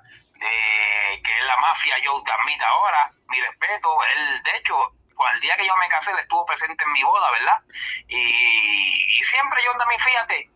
que 1.23 1.39
es 1.39 1.45
la 1.47 1.57
mafia 1.57 1.97
Joe 2.05 2.21
Smith 2.21 2.63
ahora, 2.63 3.11
mi 3.29 3.41
respeto, 3.41 3.89
él 4.17 4.43
de 4.43 4.57
hecho, 4.59 4.77
al 5.19 5.41
día 5.41 5.57
que 5.57 5.67
yo 5.67 5.77
me 5.77 5.89
casé, 5.89 6.11
él 6.11 6.19
estuvo 6.19 6.45
presente 6.45 6.83
en 6.85 6.93
mi 6.93 7.03
boda, 7.03 7.31
¿verdad? 7.31 7.59
Y, 8.09 9.23
siempre 9.23 9.63
John 9.67 9.81
Smith, 9.81 10.01
fíjate, 10.01 10.51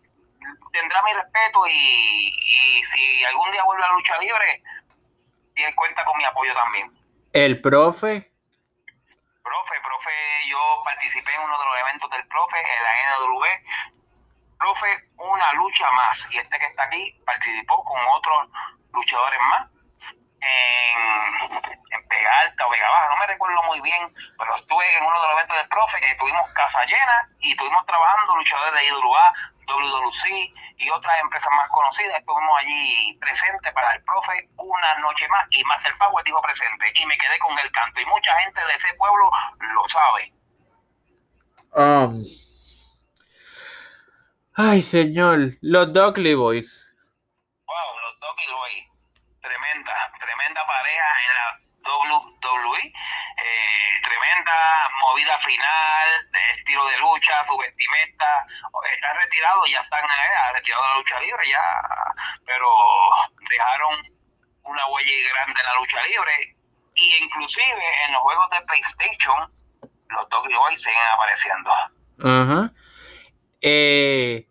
tendrá 0.71 1.01
mi 1.03 1.13
respeto 1.13 1.67
y, 1.67 2.83
si 2.83 3.25
algún 3.25 3.51
día 3.51 3.63
vuelve 3.63 3.83
a 3.83 3.87
la 3.87 3.93
lucha 3.93 4.17
libre, 4.19 4.61
tiene 5.55 5.75
cuenta 5.75 6.05
con 6.05 6.17
mi 6.17 6.25
apoyo 6.25 6.53
también. 6.53 6.91
¿El 7.33 7.61
profe? 7.61 8.31
Profe, 9.43 9.75
profe, 9.81 10.11
yo 10.47 10.59
participé 10.85 11.33
en 11.33 11.41
uno 11.41 11.59
de 11.59 11.65
los 11.65 11.79
eventos 11.79 12.09
del 12.11 12.27
profe, 12.27 12.57
en 12.59 12.83
la 12.83 13.17
NW. 13.17 13.45
Profe, 14.59 15.09
una 15.17 15.53
lucha 15.53 15.89
más. 15.91 16.27
Y 16.31 16.37
este 16.37 16.59
que 16.59 16.65
está 16.65 16.83
aquí 16.83 17.19
participó 17.25 17.83
con 17.83 17.99
otros 18.15 18.49
luchadores 18.93 19.39
más 19.49 19.78
en, 20.41 21.73
en 21.91 22.07
Vega 22.07 22.39
Alta 22.41 22.67
o 22.67 22.69
Vega 22.69 22.89
Baja, 22.89 23.09
no 23.09 23.17
me 23.17 23.27
recuerdo 23.27 23.63
muy 23.63 23.81
bien, 23.81 24.07
pero 24.37 24.55
estuve 24.55 24.97
en 24.97 25.03
uno 25.03 25.21
de 25.21 25.27
los 25.27 25.35
eventos 25.35 25.57
del 25.57 25.67
profe, 25.67 25.99
que 25.99 26.15
tuvimos 26.15 26.51
casa 26.53 26.83
llena 26.85 27.27
y 27.39 27.51
estuvimos 27.51 27.85
trabajando 27.85 28.35
luchadores 28.37 28.73
de 28.73 28.85
IWA, 28.87 29.33
WWC 29.67 30.25
y 30.77 30.89
otras 30.89 31.19
empresas 31.21 31.51
más 31.55 31.69
conocidas. 31.69 32.19
Estuvimos 32.19 32.57
allí 32.59 33.17
presentes 33.19 33.73
para 33.73 33.95
el 33.95 34.03
profe 34.03 34.49
una 34.57 34.95
noche 34.99 35.27
más 35.27 35.45
y 35.51 35.63
Master 35.63 35.93
Power 35.97 36.23
dijo 36.25 36.41
presente 36.41 36.85
y 36.95 37.05
me 37.05 37.17
quedé 37.17 37.37
con 37.39 37.57
el 37.59 37.71
canto 37.71 38.01
y 38.01 38.05
mucha 38.05 38.35
gente 38.39 38.65
de 38.65 38.73
ese 38.75 38.93
pueblo 38.95 39.29
lo 39.59 39.87
sabe. 39.87 40.33
Um, 41.71 42.23
ay, 44.55 44.81
señor, 44.81 45.57
los 45.61 45.93
Dockley 45.93 46.33
Boys 46.33 46.89
tremenda, 49.41 50.08
tremenda 50.39 50.65
pareja 50.65 51.05
en 51.27 51.35
la 51.35 51.59
WWE, 51.83 52.79
eh, 52.79 54.01
tremenda 54.03 54.89
movida 55.01 55.37
final, 55.39 56.07
de 56.31 56.51
estilo 56.51 56.85
de 56.85 56.97
lucha, 56.99 57.43
su 57.43 57.57
vestimenta, 57.57 58.45
están 58.93 59.17
retirados, 59.17 59.69
ya 59.69 59.81
están 59.81 60.03
eh, 60.05 60.53
retirados 60.53 60.85
de 60.85 60.91
la 60.91 60.97
lucha 60.97 61.19
libre 61.19 61.43
ya, 61.49 61.81
pero 62.45 62.67
dejaron 63.49 63.95
una 64.63 64.87
huella 64.87 65.11
grande 65.33 65.59
en 65.59 65.65
la 65.65 65.75
lucha 65.75 66.01
libre. 66.03 66.55
Y 66.95 67.23
inclusive 67.23 68.05
en 68.05 68.13
los 68.13 68.21
juegos 68.21 68.49
de 68.49 68.61
PlayStation 68.61 69.51
los 70.09 70.27
WWE 70.31 70.77
siguen 70.77 70.97
apareciendo. 71.13 71.71
Eh, 73.61 74.47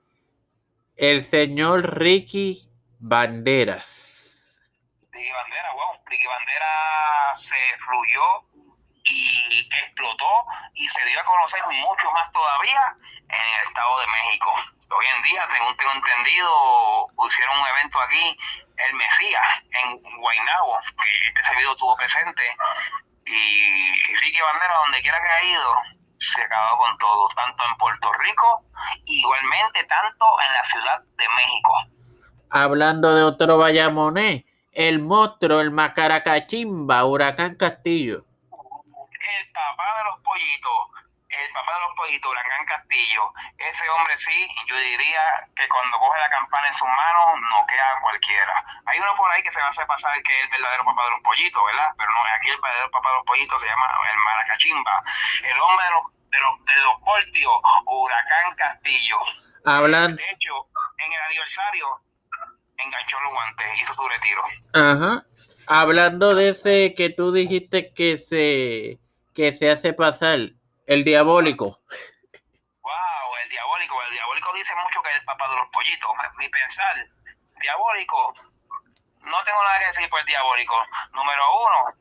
el 0.97 1.23
señor 1.23 1.99
Ricky 1.99 2.69
Banderas 2.99 4.09
Ricky 6.09 6.27
Bandera 6.27 7.37
se 7.37 7.59
fluyó 7.79 8.25
y 9.05 9.69
explotó 9.85 10.45
y 10.75 10.89
se 10.89 11.05
dio 11.05 11.21
a 11.21 11.25
conocer 11.25 11.63
mucho 11.67 12.11
más 12.13 12.33
todavía 12.33 12.81
en 13.29 13.55
el 13.55 13.69
Estado 13.69 14.01
de 14.01 14.07
México. 14.07 14.55
Hoy 14.91 15.07
en 15.17 15.23
día, 15.23 15.47
según 15.51 15.77
tengo 15.77 15.93
entendido, 15.93 16.51
hicieron 17.29 17.61
un 17.61 17.67
evento 17.69 18.01
aquí, 18.01 18.39
el 18.77 18.95
Mesías, 18.95 19.63
en 19.71 20.01
Guaynabo, 20.19 20.79
que 21.03 21.29
este 21.29 21.45
servidor 21.45 21.77
tuvo 21.77 21.97
presente. 21.97 22.43
Y 23.27 24.17
Ricky 24.17 24.41
Bandera, 24.41 24.75
donde 24.85 25.03
quiera 25.03 25.21
que 25.21 25.29
ha 25.29 25.45
ido, 25.45 25.75
se 26.19 26.43
acabó 26.43 26.79
con 26.79 26.99
todo, 26.99 27.29
tanto 27.37 27.65
en 27.65 27.77
Puerto 27.77 28.13
Rico, 28.15 28.65
igualmente 29.05 29.85
tanto 29.85 30.25
en 30.47 30.53
la 30.55 30.65
Ciudad 30.65 31.01
de 31.01 31.29
México. 31.29 31.73
Hablando 32.51 33.15
de 33.15 33.25
otro 33.25 33.59
Bayamoné, 33.59 34.48
el 34.73 35.01
monstruo, 35.01 35.61
el 35.61 35.71
Macaracachimba, 35.71 37.05
Huracán 37.05 37.57
Castillo. 37.57 38.25
El 38.25 39.53
papá 39.53 39.99
de 39.99 40.05
los 40.05 40.21
pollitos, 40.21 40.79
el 41.29 41.53
papá 41.53 41.75
de 41.75 41.81
los 41.81 41.95
pollitos, 41.97 42.31
Huracán 42.31 42.67
Castillo, 42.67 43.33
ese 43.59 43.89
hombre 43.91 44.19
sí, 44.19 44.49
yo 44.67 44.77
diría 44.77 45.21
que 45.55 45.69
cuando 45.69 45.99
coge 45.99 46.21
la 46.21 46.31
campana 46.31 46.69
en 46.69 46.75
sus 46.75 46.89
manos 46.89 47.41
no 47.51 47.67
queda 47.67 48.01
cualquiera. 48.01 48.65
Hay 48.87 48.99
uno 48.99 49.17
por 49.17 49.31
ahí 49.31 49.43
que 49.43 49.51
se 49.51 49.61
va 49.61 49.67
a 49.67 49.71
hacer 49.71 49.87
pasar 49.87 50.15
que 50.23 50.33
es 50.33 50.45
el 50.45 50.51
verdadero 50.51 50.85
papá 50.85 51.05
de 51.05 51.11
los 51.11 51.21
pollitos, 51.23 51.63
¿verdad? 51.67 51.91
Pero 51.99 52.11
no, 52.11 52.21
aquí 52.37 52.49
el 52.51 52.61
verdadero 52.61 52.91
papá 52.91 53.09
de 53.11 53.17
los 53.17 53.27
pollitos 53.27 53.61
se 53.61 53.69
llama 53.69 53.87
el 54.11 54.19
Maracachimba, 54.19 55.03
el 55.43 55.61
hombre 55.61 55.85
de 55.85 55.91
los, 55.91 56.05
de 56.31 56.41
los, 56.41 56.65
de 56.65 56.77
los 56.81 57.01
voltios, 57.01 57.53
Huracán 57.87 58.55
Castillo. 58.57 59.19
Hablan. 59.65 60.17
De 60.17 60.31
hecho, 60.31 60.55
en 60.99 61.13
el 61.13 61.21
aniversario 61.21 62.01
enganchó 62.79 63.21
los 63.21 63.33
guantes, 63.33 63.67
hizo 63.81 63.95
su 63.95 64.09
retiro. 64.09 64.43
Ajá. 64.73 65.25
Hablando 65.67 66.35
de 66.35 66.51
ese 66.51 66.95
que 66.95 67.11
tú 67.11 67.33
dijiste 67.33 67.93
que 67.93 68.19
se 68.19 68.99
que 69.35 69.53
se 69.53 69.71
hace 69.71 69.93
pasar, 69.93 70.39
el 70.87 71.05
diabólico. 71.05 71.81
Wow, 72.83 73.37
el 73.45 73.51
diabólico, 73.51 74.03
el 74.03 74.13
diabólico 74.13 74.53
dice 74.55 74.75
mucho 74.83 75.03
que 75.03 75.11
es 75.11 75.17
el 75.17 75.25
papá 75.25 75.49
de 75.49 75.57
los 75.57 75.69
pollitos. 75.69 76.11
Mi 76.39 76.49
pensar, 76.49 77.07
diabólico, 77.61 78.35
no 79.23 79.45
tengo 79.45 79.63
nada 79.63 79.79
que 79.79 79.87
decir 79.87 80.09
por 80.09 80.21
el 80.21 80.27
diabólico. 80.27 80.75
Número 81.13 81.43
uno, 81.55 81.95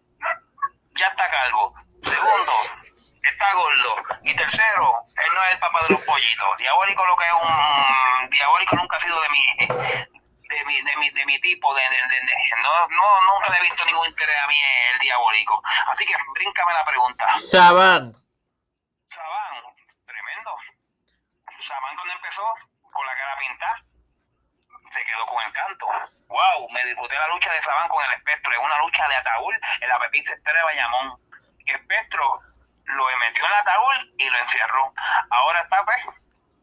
ya 0.96 1.07
está 1.07 1.29
calvo. 1.29 1.75
Segundo, 2.03 2.53
está 3.22 3.53
gordo. 3.53 3.96
Y 4.24 4.36
tercero, 4.36 4.96
él 5.15 5.34
no 5.36 5.43
es 5.43 5.53
el 5.53 5.60
papá 5.60 5.84
de 5.84 5.93
los 5.93 6.01
pollitos. 6.05 6.57
Diabólico 6.57 7.05
lo 7.05 7.15
que 7.17 7.25
es 7.25 7.34
un... 7.34 8.29
Diabólico 8.29 8.75
nunca 8.77 8.98
ha 8.98 9.00
sido 9.00 9.22
de 9.22 9.29
mi... 9.29 10.16
De 10.49 10.63
mi, 10.65 10.81
de 10.81 10.95
mi, 10.97 11.09
de 11.11 11.25
mi 11.25 11.39
tipo, 11.41 11.73
de, 11.75 11.81
de, 11.81 11.97
de- 11.97 12.61
no, 12.63 12.87
no, 12.87 13.21
nunca 13.33 13.49
le 13.51 13.57
he 13.57 13.61
visto 13.63 13.83
ningún 13.85 14.07
interés 14.07 14.37
a 14.37 14.47
mí 14.47 14.55
el 14.93 14.99
diabólico. 14.99 15.61
Así 15.91 16.05
que 16.05 16.15
bríncame 16.33 16.73
la 16.73 16.85
pregunta. 16.85 17.35
Saban. 17.35 18.13
Sabán, 19.07 19.63
tremendo. 20.05 20.55
Sabán 21.59 21.95
cuando 21.95 22.13
empezó 22.13 22.53
con 22.91 23.05
la 23.05 23.15
cara 23.15 23.37
pintada, 23.37 23.81
se 24.91 25.03
quedó 25.03 25.25
con 25.27 25.45
el 25.45 25.51
canto. 25.53 25.87
Wow, 26.27 26.69
me 26.71 26.83
disfruté 26.85 27.15
la 27.15 27.27
lucha 27.27 27.51
de 27.51 27.61
Sabán 27.61 27.89
con 27.89 28.03
el 28.05 28.11
espectro. 28.13 28.53
Es 28.53 28.59
una 28.59 28.77
lucha 28.79 29.07
de 29.07 29.15
ataúd 29.15 29.53
en 29.81 29.89
la 29.89 29.99
Pepín 29.99 30.23
Cestera 30.23 30.57
de 30.59 30.63
Bayamón. 30.63 31.19
Espectro 31.65 32.39
lo 32.85 33.05
metió 33.19 33.43
en 33.45 33.51
el 33.51 33.57
ataúd 33.57 33.95
y 34.17 34.29
lo 34.29 34.37
encerró. 34.39 34.93
Ahora 35.29 35.61
está 35.61 35.83
pues 35.83 36.05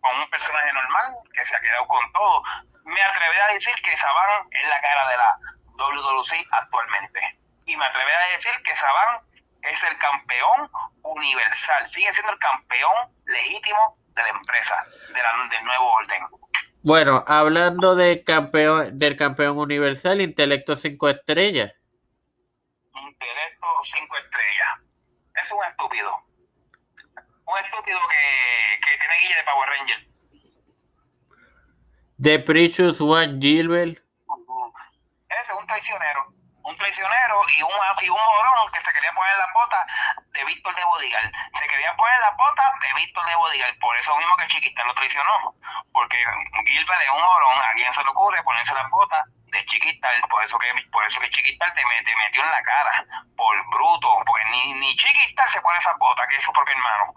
con 0.00 0.18
un 0.20 0.30
personaje 0.30 0.72
normal 0.72 1.14
que 1.34 1.44
se 1.44 1.54
ha 1.56 1.60
quedado 1.60 1.86
con 1.86 2.12
todo. 2.12 2.42
Me 2.84 3.02
atreveré 3.02 3.42
a 3.42 3.52
decir 3.54 3.74
que 3.82 3.96
Sabán 3.98 4.46
es 4.50 4.68
la 4.68 4.80
cara 4.80 5.08
de 5.08 5.16
la 5.16 5.38
WWC 5.76 6.46
actualmente. 6.50 7.20
Y 7.66 7.76
me 7.76 7.84
atreveré 7.84 8.16
a 8.16 8.32
decir 8.34 8.52
que 8.62 8.76
Sabán 8.76 9.20
es 9.62 9.82
el 9.84 9.96
campeón 9.98 10.70
universal, 11.02 11.88
sigue 11.88 12.12
siendo 12.12 12.32
el 12.32 12.38
campeón 12.38 12.92
legítimo 13.26 13.96
de 14.14 14.22
la 14.22 14.28
empresa, 14.28 14.84
de 15.08 15.22
la- 15.22 15.48
del 15.50 15.64
nuevo 15.64 15.90
orden. 15.92 16.22
Bueno, 16.82 17.24
hablando 17.26 17.96
de 17.96 18.22
campeón, 18.24 18.98
del 18.98 19.16
campeón 19.16 19.56
universal, 19.58 20.20
intelecto 20.20 20.76
5 20.76 21.08
estrellas. 21.08 21.72
Intelecto 22.94 23.66
5 23.82 24.16
estrellas. 24.18 24.68
Es 25.42 25.50
un 25.52 25.64
estúpido. 25.64 26.14
Un 27.47 27.58
estúpido 27.64 27.99
que, 28.08 28.80
que 28.86 28.99
tiene 28.99 29.18
guille 29.20 29.34
de 29.36 29.44
Power 29.44 29.68
Ranger. 29.70 30.06
The 32.20 32.38
Precious 32.40 33.00
One 33.00 33.38
Gilbert. 33.40 33.98
Ese 35.28 35.52
es 35.52 35.58
un 35.58 35.66
traicionero. 35.66 36.26
Un 36.64 36.76
traicionero 36.76 37.36
y 37.54 37.60
un, 37.60 37.68
morón 37.68 38.72
que 38.72 38.80
se 38.80 38.92
quería 38.92 39.12
poner 39.12 39.36
las 39.36 39.52
botas 39.52 39.84
de 40.32 40.44
Víctor 40.46 40.74
de 40.74 40.84
Bodigal. 40.84 41.30
Se 41.54 41.66
quería 41.68 41.92
poner 41.94 42.18
las 42.20 42.34
botas 42.38 42.80
de 42.80 42.94
Víctor 42.94 43.26
de 43.26 43.34
Bodigal. 43.36 43.76
Por 43.78 43.96
eso 43.98 44.16
mismo 44.16 44.34
que 44.38 44.46
Chiquita 44.46 44.82
lo 44.84 44.94
traicionó. 44.94 45.54
Porque 45.92 46.16
Gilbert 46.64 47.02
es 47.02 47.10
un 47.10 47.20
morón. 47.20 47.58
¿A 47.60 47.74
quién 47.74 47.92
se 47.92 48.02
le 48.02 48.08
ocurre 48.08 48.42
ponerse 48.42 48.74
las 48.74 48.88
botas 48.90 49.20
de 49.52 49.64
Chiquita? 49.66 50.08
Por 50.30 50.42
eso 50.44 50.58
que, 50.58 50.72
por 50.90 51.04
eso 51.04 51.20
que 51.20 51.30
Chiquita 51.30 51.66
te, 51.74 51.84
me- 51.84 52.02
te 52.02 52.16
metió 52.16 52.42
en 52.42 52.50
la 52.50 52.62
cara. 52.62 53.04
Por 53.36 53.54
bruto. 53.68 54.08
Porque 54.24 54.44
ni, 54.50 54.72
ni 54.74 54.96
Chiquita 54.96 55.46
se 55.50 55.60
pone 55.60 55.76
esas 55.78 55.98
botas, 55.98 56.26
que 56.28 56.36
es 56.36 56.42
su 56.42 56.52
propio 56.52 56.72
hermano. 56.74 57.12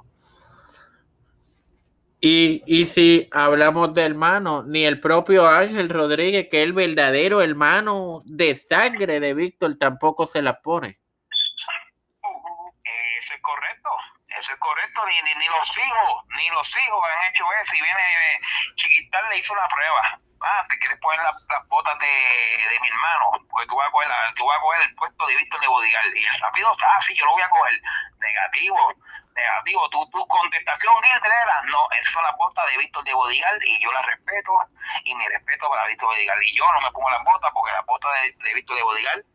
Y, 2.19 2.63
y 2.65 2.85
si 2.85 3.29
hablamos 3.31 3.93
de 3.93 4.03
hermano, 4.03 4.63
ni 4.63 4.85
el 4.85 4.99
propio 4.99 5.47
Ángel 5.47 5.89
Rodríguez, 5.89 6.47
que 6.49 6.61
es 6.61 6.65
el 6.65 6.73
verdadero 6.73 7.41
hermano 7.41 8.19
de 8.25 8.55
sangre 8.55 9.19
de 9.19 9.33
Víctor, 9.35 9.77
tampoco 9.79 10.25
se 10.25 10.41
las 10.41 10.57
pone. 10.63 10.99
Eso 13.19 13.33
es 13.35 13.41
correcto, 13.41 13.89
eso 14.39 14.53
es 14.53 14.59
correcto, 14.59 15.01
ni, 15.05 15.13
ni, 15.29 15.35
ni 15.39 15.45
los 15.47 15.77
hijos, 15.77 16.23
ni 16.37 16.47
los 16.49 16.69
hijos 16.69 16.99
han 17.05 17.29
hecho 17.29 17.43
eso. 17.61 17.75
Y 17.75 17.81
viene 17.81 17.99
eh, 18.01 18.39
Chiquital 18.75 19.29
le 19.29 19.37
hizo 19.37 19.53
una 19.53 19.67
prueba. 19.67 20.19
Ah, 20.41 20.65
te 20.69 20.77
quieres 20.79 20.99
poner 20.99 21.19
la- 21.21 21.33
las 21.33 21.67
botas 21.67 21.97
de, 21.99 22.05
de 22.05 22.79
mi 22.81 22.87
hermano, 22.87 23.45
porque 23.49 23.67
tú 23.67 23.75
vas 23.75 23.87
a 23.87 23.91
coger, 23.91 24.07
la- 24.09 24.33
tú 24.35 24.45
vas 24.45 24.57
a 24.57 24.61
coger 24.61 24.81
el 24.89 24.95
puesto 24.95 25.25
de 25.27 25.35
Víctor 25.37 25.59
de 25.61 25.67
Bodigal. 25.67 26.17
Y 26.17 26.25
el 26.25 26.39
rápido, 26.41 26.71
ah, 26.71 27.01
sí, 27.01 27.15
yo 27.17 27.25
lo 27.25 27.31
voy 27.31 27.41
a 27.41 27.49
coger. 27.49 27.73
Negativo, 28.19 28.77
negativo. 29.37 29.89
Tu, 29.89 30.09
tu 30.09 30.27
contestación, 30.27 30.93
Gilbert, 31.03 31.25
era, 31.25 31.61
no, 31.71 31.87
esas 32.01 32.13
son 32.13 32.23
las 32.23 32.35
botas 32.37 32.65
de 32.65 32.77
Víctor 32.77 33.03
de 33.05 33.13
Bodigal 33.13 33.55
y 33.63 33.81
yo 33.81 33.91
las 33.93 34.05
respeto. 34.05 34.51
Y 35.05 35.15
mi 35.15 35.25
respeto 35.29 35.69
para 35.69 35.87
Víctor 35.87 36.09
de 36.09 36.15
Bodigal. 36.15 36.43
Y 36.43 36.57
yo 36.57 36.65
no 36.73 36.81
me 36.81 36.91
pongo 36.91 37.09
las 37.11 37.23
botas 37.23 37.51
porque 37.53 37.71
las 37.71 37.85
botas 37.85 38.11
de, 38.21 38.43
de 38.43 38.53
Víctor 38.53 38.75
de 38.75 38.83
Bodigal 38.83 39.25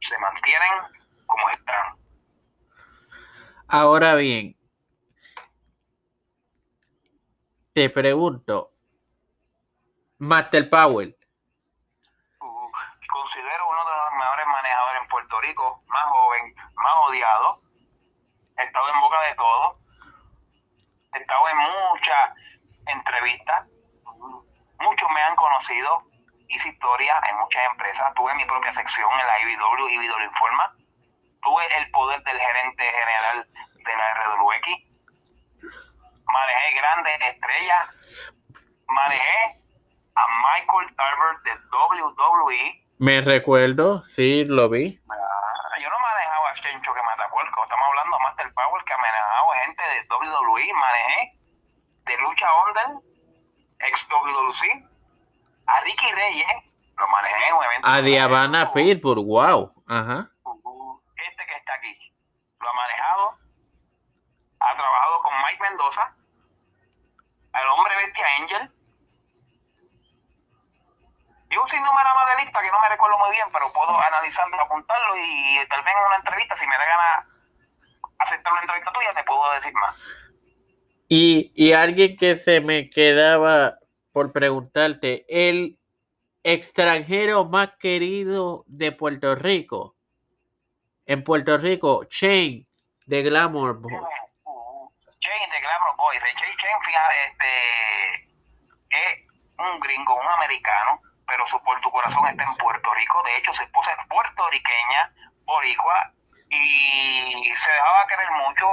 se 0.00 0.18
mantienen 0.18 0.72
como 1.26 1.48
están. 1.50 1.96
Ahora 3.68 4.14
bien, 4.16 4.56
te 7.72 7.88
pregunto, 7.90 8.70
Master 10.18 10.68
Power, 10.68 11.16
Uh, 12.40 12.70
considero 13.10 13.68
uno 13.68 13.84
de 13.84 13.96
los 13.96 14.12
mejores 14.18 14.46
manejadores 14.46 15.02
en 15.02 15.08
Puerto 15.08 15.40
Rico, 15.40 15.82
más 15.86 16.04
joven, 16.04 16.54
más 16.74 16.92
odiado. 17.08 17.63
Estado 18.74 18.92
en 18.92 19.00
boca 19.02 19.20
de 19.20 19.34
todo. 19.36 19.78
He 21.14 21.18
estado 21.20 21.48
en 21.48 21.58
muchas 21.58 22.34
entrevistas. 22.86 23.70
Muchos 24.80 25.08
me 25.14 25.22
han 25.22 25.36
conocido. 25.36 26.02
Hice 26.48 26.70
historia 26.70 27.20
en 27.30 27.36
muchas 27.36 27.62
empresas. 27.70 28.12
Tuve 28.14 28.34
mi 28.34 28.44
propia 28.46 28.72
sección 28.72 29.08
en 29.12 29.26
la 29.28 29.40
IBW, 29.42 29.88
IBW 29.90 30.24
Informa. 30.24 30.74
Tuve 31.40 31.78
el 31.78 31.88
poder 31.92 32.20
del 32.24 32.36
gerente 32.36 32.82
general 32.82 33.46
de 33.76 33.96
la 33.96 34.14
RWX. 34.14 34.66
Manejé 36.26 36.74
grandes 36.74 37.20
estrellas. 37.32 37.88
Manejé 38.88 39.38
a 40.16 40.26
Michael 40.50 40.96
Tarver 40.96 41.38
de 41.44 41.52
WWE. 41.70 42.84
me 42.98 43.20
recuerdo, 43.20 44.04
sí, 44.06 44.44
lo 44.46 44.68
vi. 44.68 45.00
Ah, 45.08 45.78
yo 45.80 45.88
no 45.88 45.96
manejaba 46.00 46.50
a 46.50 46.54
Que. 47.34 47.62
Estamos 47.62 47.86
hablando 47.88 48.16
de 48.16 48.22
Master 48.22 48.54
Power 48.54 48.84
que 48.84 48.92
ha 48.92 48.98
manejado 48.98 49.46
gente 49.64 49.82
de 49.82 50.06
WWE. 50.08 50.72
Manejé 50.74 51.32
de 52.06 52.18
Lucha 52.18 52.46
Under, 52.66 53.02
ex 53.80 54.08
WWC. 54.08 54.88
A 55.66 55.80
Ricky 55.80 56.12
Reyes 56.12 56.64
lo 56.96 57.08
manejé 57.08 57.48
en 57.48 57.54
un 57.54 57.64
evento. 57.64 57.88
A 57.88 58.00
Diabana 58.02 58.72
Pittsburgh, 58.72 59.24
wow, 59.26 59.72
ajá. 59.88 60.30
Este 61.16 61.46
que 61.46 61.56
está 61.56 61.74
aquí 61.74 62.12
lo 62.60 62.68
ha 62.68 62.72
manejado. 62.72 63.38
Ha 64.60 64.74
trabajado 64.74 65.22
con 65.22 65.32
Mike 65.42 65.62
Mendoza. 65.62 66.14
Al 67.52 67.68
hombre 67.68 67.96
bestia 67.96 68.26
Angel. 68.40 68.70
Y 71.54 71.56
un 71.56 71.68
sinnúmero 71.68 72.08
más 72.16 72.36
de 72.36 72.44
lista 72.44 72.60
que 72.60 72.70
no 72.70 72.80
me 72.80 72.88
recuerdo 72.88 73.16
muy 73.18 73.30
bien, 73.30 73.46
pero 73.52 73.72
puedo 73.72 73.96
analizarlo, 73.96 74.60
apuntarlo 74.60 75.16
y 75.16 75.68
tal 75.68 75.84
vez 75.84 75.94
en 75.94 76.06
una 76.06 76.16
entrevista, 76.16 76.56
si 76.56 76.66
me 76.66 76.76
da 76.76 76.84
gana 76.84 77.28
aceptar 78.18 78.52
una 78.52 78.62
entrevista 78.62 78.92
tuya, 78.92 79.12
te 79.14 79.22
puedo 79.22 79.52
decir 79.52 79.72
más. 79.74 79.96
Y, 81.08 81.52
y 81.54 81.72
alguien 81.72 82.16
que 82.16 82.34
se 82.34 82.60
me 82.60 82.90
quedaba 82.90 83.78
por 84.10 84.32
preguntarte, 84.32 85.26
el 85.28 85.78
extranjero 86.42 87.44
más 87.44 87.76
querido 87.78 88.64
de 88.66 88.90
Puerto 88.90 89.36
Rico. 89.36 89.94
En 91.06 91.22
Puerto 91.22 91.56
Rico, 91.58 92.04
Shane 92.10 92.66
de 93.06 93.22
Glamour 93.22 93.80
Boy. 93.80 93.92
Shane 93.92 95.52
de 95.52 95.60
Glamour 95.60 95.96
Boy. 95.98 96.16
Shane, 96.18 96.34
Shane 96.36 96.78
este, 97.28 98.14
es 98.90 99.26
un 99.58 99.78
gringo, 99.78 100.14
un 100.14 100.26
americano, 100.26 101.00
pero 101.26 101.46
su 101.46 101.62
por 101.62 101.80
tu 101.80 101.90
corazón 101.90 102.26
está 102.26 102.42
en 102.42 102.56
Puerto 102.56 102.94
Rico. 102.94 103.22
De 103.24 103.36
hecho, 103.36 103.52
su 103.54 103.62
esposa 103.62 103.92
es 103.92 104.08
puertorriqueña, 104.08 105.10
boricua, 105.44 106.12
y 106.50 107.52
se 107.54 107.72
dejaba 107.72 108.06
querer 108.06 108.30
mucho. 108.32 108.66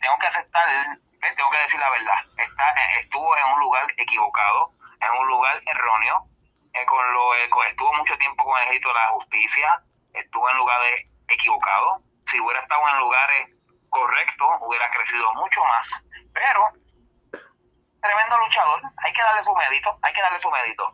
Tengo 0.00 0.18
que 0.18 0.26
aceptar, 0.26 0.68
eh, 0.68 1.34
tengo 1.36 1.50
que 1.50 1.58
decir 1.58 1.80
la 1.80 1.90
verdad. 1.90 2.18
Está, 2.36 2.70
eh, 2.70 3.00
estuvo 3.00 3.36
en 3.36 3.44
un 3.44 3.60
lugar 3.60 3.84
equivocado, 3.96 4.70
en 5.00 5.10
un 5.20 5.26
lugar 5.28 5.60
erróneo. 5.66 6.26
Eh, 6.72 6.84
con 6.86 7.12
lo, 7.12 7.34
estuvo 7.34 7.92
mucho 7.94 8.16
tiempo 8.18 8.44
con 8.44 8.56
el 8.58 8.64
ejército 8.64 8.88
de 8.88 8.94
la 8.94 9.08
justicia, 9.08 9.82
estuvo 10.12 10.50
en 10.50 10.56
lugares 10.58 11.10
equivocados. 11.28 12.02
Si 12.26 12.38
hubiera 12.40 12.60
estado 12.60 12.88
en 12.88 12.98
lugares 12.98 13.50
correctos, 13.88 14.48
hubiera 14.60 14.90
crecido 14.90 15.32
mucho 15.34 15.64
más. 15.64 15.88
Pero, 16.34 16.68
tremendo 18.02 18.38
luchador, 18.38 18.82
hay 18.98 19.12
que 19.12 19.22
darle 19.22 19.42
su 19.42 19.54
mérito, 19.54 19.98
hay 20.02 20.12
que 20.12 20.20
darle 20.20 20.38
su 20.38 20.50
mérito. 20.50 20.92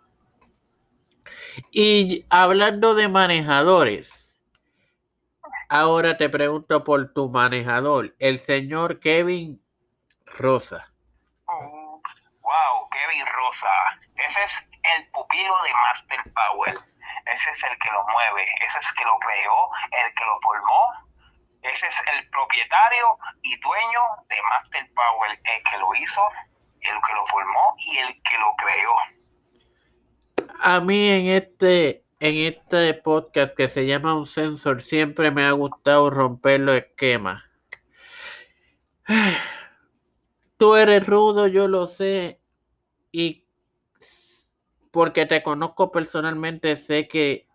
Y 1.71 2.27
hablando 2.31 2.95
de 2.95 3.09
manejadores, 3.09 4.23
Ahora 5.75 6.19
te 6.19 6.29
pregunto 6.29 6.85
por 6.85 7.15
tu 7.15 7.31
manejador, 7.31 8.15
el 8.19 8.39
señor 8.39 9.01
Kevin 9.01 9.59
Rosa. 10.27 10.93
wow, 11.49 12.89
Kevin 12.91 13.25
Rosa. 13.25 13.73
Ese 14.17 14.45
es 14.45 14.71
el 14.83 15.09
pupilo 15.13 15.55
de 15.63 15.73
Master 15.73 16.21
Power. 16.35 16.75
Ese 17.25 17.51
es 17.53 17.65
el 17.65 17.79
que 17.79 17.91
lo 17.91 18.05
mueve, 18.05 18.47
ese 18.67 18.81
es 18.81 18.87
el 18.91 18.97
que 18.99 19.05
lo 19.05 19.19
creó, 19.21 19.71
el 20.05 20.15
que 20.15 20.25
lo 20.27 20.39
formó. 20.43 20.93
Ese 21.63 21.87
es 21.87 22.03
el 22.13 22.29
propietario 22.29 23.17
y 23.41 23.59
dueño 23.61 24.03
de 24.29 24.37
Master 24.51 24.87
Power, 24.95 25.31
el 25.43 25.63
que 25.71 25.79
lo 25.79 25.95
hizo, 25.95 26.23
el 26.83 27.01
que 27.01 27.15
lo 27.15 27.27
formó 27.29 27.75
y 27.79 27.97
el 27.97 28.23
que 28.25 28.37
lo 28.37 28.55
creó. 28.57 29.22
A 30.65 30.79
mí 30.79 31.09
en 31.09 31.27
este 31.27 32.05
en 32.21 32.37
este 32.37 32.95
podcast 32.95 33.53
que 33.57 33.69
se 33.69 33.85
llama 33.85 34.15
Un 34.15 34.29
Sensor 34.29 34.81
siempre 34.81 35.33
me 35.33 35.45
ha 35.45 35.51
gustado 35.51 36.09
romper 36.09 36.61
los 36.61 36.77
esquemas. 36.77 37.43
Tú 40.59 40.77
eres 40.77 41.05
rudo, 41.05 41.49
yo 41.49 41.67
lo 41.67 41.89
sé. 41.89 42.39
Y 43.11 43.45
porque 44.93 45.27
te 45.27 45.43
conozco 45.43 45.91
personalmente, 45.91 46.77
sé 46.77 47.09
que 47.09 47.49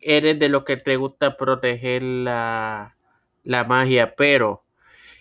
eres 0.00 0.36
de 0.40 0.48
lo 0.48 0.64
que 0.64 0.76
te 0.78 0.96
gusta 0.96 1.36
proteger 1.36 2.02
la, 2.02 2.96
la 3.44 3.62
magia. 3.62 4.16
Pero 4.16 4.64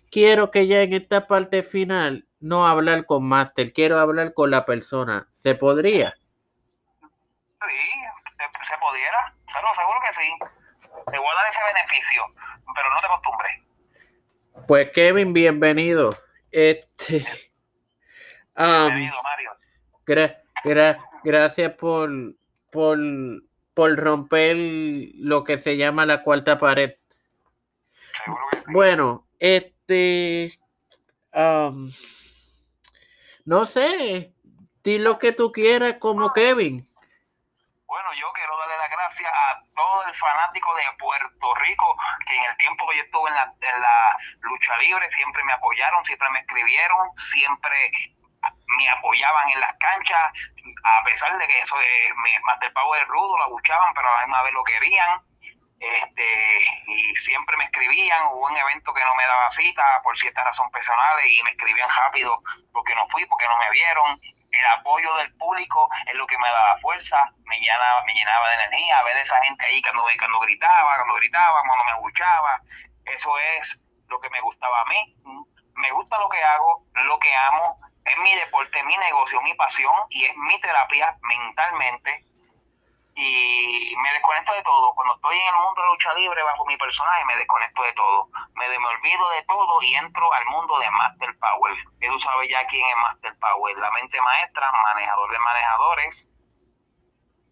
quiero 0.09 0.49
que 0.49 0.65
ya 0.65 0.81
en 0.81 0.93
esta 0.93 1.27
parte 1.27 1.61
final 1.61 2.25
no 2.39 2.65
hablar 2.65 3.05
con 3.05 3.25
Master, 3.25 3.73
quiero 3.73 3.99
hablar 3.99 4.33
con 4.33 4.49
la 4.49 4.65
persona. 4.65 5.27
¿Se 5.31 5.53
podría? 5.53 6.15
se 8.67 8.77
pudiera, 8.77 9.33
seguro, 9.51 9.75
seguro 9.75 9.96
que 10.07 10.13
sí. 10.13 10.29
Te 11.11 11.17
voy 11.17 11.27
a 11.27 11.35
dar 11.35 11.47
ese 11.49 11.59
beneficio, 11.73 12.23
pero 12.73 12.93
no 12.93 12.99
te 12.99 13.05
acostumbres. 13.07 13.63
Pues 14.67 14.91
Kevin, 14.91 15.33
bienvenido. 15.33 16.15
Este. 16.51 17.25
bienvenido, 18.55 19.15
Mario. 19.23 19.51
gracias 21.23 21.73
por, 21.73 22.09
por, 22.71 22.97
por 23.73 23.95
romper 23.95 24.55
lo 25.15 25.43
que 25.43 25.57
se 25.57 25.77
llama 25.77 26.05
la 26.05 26.23
cuarta 26.23 26.59
pared. 26.59 26.95
Seguro 28.23 28.43
que 28.51 28.57
sí. 28.57 28.63
Bueno, 28.67 29.27
este. 29.39 30.59
no 33.45 33.65
sé, 33.65 34.33
di 34.83 34.99
lo 34.99 35.19
que 35.19 35.31
tú 35.31 35.51
quieras 35.51 35.97
como 35.99 36.33
Kevin. 36.33 36.87
Bueno, 37.85 38.09
yo 38.19 38.27
quiero 38.33 38.57
darle 38.57 38.77
las 38.77 38.91
gracias 38.91 39.31
a 39.33 39.63
todo 39.75 40.03
el 40.07 40.13
fanático 40.27 40.75
de 40.75 40.83
Puerto 40.99 41.55
Rico 41.55 41.95
que 42.25 42.35
en 42.35 42.43
el 42.43 42.57
tiempo 42.57 42.87
que 42.87 42.97
yo 42.97 43.03
estuve 43.03 43.29
en 43.29 43.35
la, 43.35 44.17
lucha 44.41 44.77
libre 44.77 45.09
siempre 45.13 45.43
me 45.43 45.53
apoyaron, 45.53 46.03
siempre 46.05 46.29
me 46.29 46.39
escribieron, 46.39 47.09
siempre 47.17 47.91
me 48.77 48.89
apoyaban 48.89 49.49
en 49.49 49.59
las 49.59 49.75
canchas, 49.77 50.33
a 50.83 51.03
pesar 51.03 51.37
de 51.37 51.47
que 51.47 51.59
eso 51.59 51.79
es 51.79 52.15
mi 52.17 52.31
Master 52.43 52.71
Power 52.73 53.07
rudo, 53.07 53.37
la 53.37 53.47
luchaban, 53.47 53.93
pero 53.93 54.07
a 54.07 54.19
la 54.19 54.25
misma 54.25 54.43
vez 54.43 54.53
lo 54.53 54.63
querían. 54.63 55.21
Este, 55.79 56.59
y 56.87 57.15
siempre 57.17 57.55
me 57.55 57.65
escribían, 57.65 58.27
hubo 58.31 58.47
un 58.47 58.57
evento 58.57 58.93
que 58.93 59.03
no 59.03 59.13
me 59.15 59.27
daba 59.27 59.51
cita 59.51 60.01
por 60.03 60.17
ciertas 60.17 60.43
razones 60.43 60.73
personales 60.73 61.25
y 61.31 61.43
me 61.43 61.51
escribían 61.51 61.89
rápido 61.95 62.41
porque 62.73 62.95
no 62.95 63.07
fui, 63.09 63.25
porque 63.25 63.45
no 63.45 63.57
me 63.59 63.69
vieron, 63.71 64.19
el 64.51 64.65
apoyo 64.79 65.13
del 65.15 65.33
público 65.35 65.89
es 66.05 66.15
lo 66.15 66.25
que 66.25 66.37
me 66.37 66.47
daba 66.47 66.79
fuerza, 66.79 67.31
me 67.45 67.59
llenaba, 67.59 68.03
me 68.05 68.13
llenaba 68.13 68.49
de 68.49 68.55
energía, 68.55 69.03
ver 69.03 69.17
a 69.17 69.21
esa 69.21 69.43
gente 69.43 69.65
ahí 69.65 69.81
cuando, 69.81 70.03
cuando 70.17 70.39
gritaba, 70.39 70.95
cuando 70.95 71.15
gritaba, 71.15 71.61
cuando 71.67 71.85
me 71.85 71.91
escuchaba, 71.91 72.61
eso 73.05 73.31
es 73.59 73.89
lo 74.07 74.19
que 74.19 74.29
me 74.29 74.41
gustaba 74.41 74.81
a 74.81 74.85
mí. 74.85 75.15
Me 75.75 75.91
gusta 75.91 76.17
lo 76.17 76.29
que 76.29 76.43
hago, 76.43 76.85
lo 76.93 77.19
que 77.19 77.35
amo, 77.35 77.79
es 78.03 78.17
mi 78.17 78.33
deporte, 78.35 78.83
mi 78.83 78.97
negocio, 78.97 79.41
mi 79.41 79.53
pasión 79.53 79.93
y 80.09 80.25
es 80.25 80.35
mi 80.35 80.59
terapia 80.61 81.15
mentalmente 81.21 82.25
y 83.19 83.95
me 83.97 84.13
desconecto 84.13 84.53
de 84.53 84.61
todo. 84.61 84.93
Cuando 84.93 85.15
estoy 85.15 85.37
en 85.39 85.47
el 85.47 85.59
mundo 85.59 85.81
de 85.81 85.87
lucha 85.87 86.13
libre 86.13 86.43
bajo 86.43 86.65
mi 86.65 86.77
personaje, 86.77 87.25
me 87.25 87.35
desconecto 87.35 87.81
de 87.81 87.93
todo. 87.93 88.29
Me, 88.53 88.69
me 88.69 88.87
olvido 88.87 89.29
de 89.31 89.43
todo 89.43 89.81
y 89.81 89.95
entro 89.95 90.31
al 90.33 90.45
mundo 90.45 90.77
de 90.77 90.91
Master 90.91 91.35
Power. 91.39 91.73
Que 91.99 92.07
tú 92.07 92.19
sabes 92.19 92.49
ya 92.49 92.65
quién 92.67 92.85
es 92.85 92.95
Master 92.97 93.33
Power, 93.39 93.77
la 93.77 93.89
mente 93.91 94.21
maestra, 94.21 94.71
manejador 94.71 95.31
de 95.31 95.39
manejadores 95.39 96.31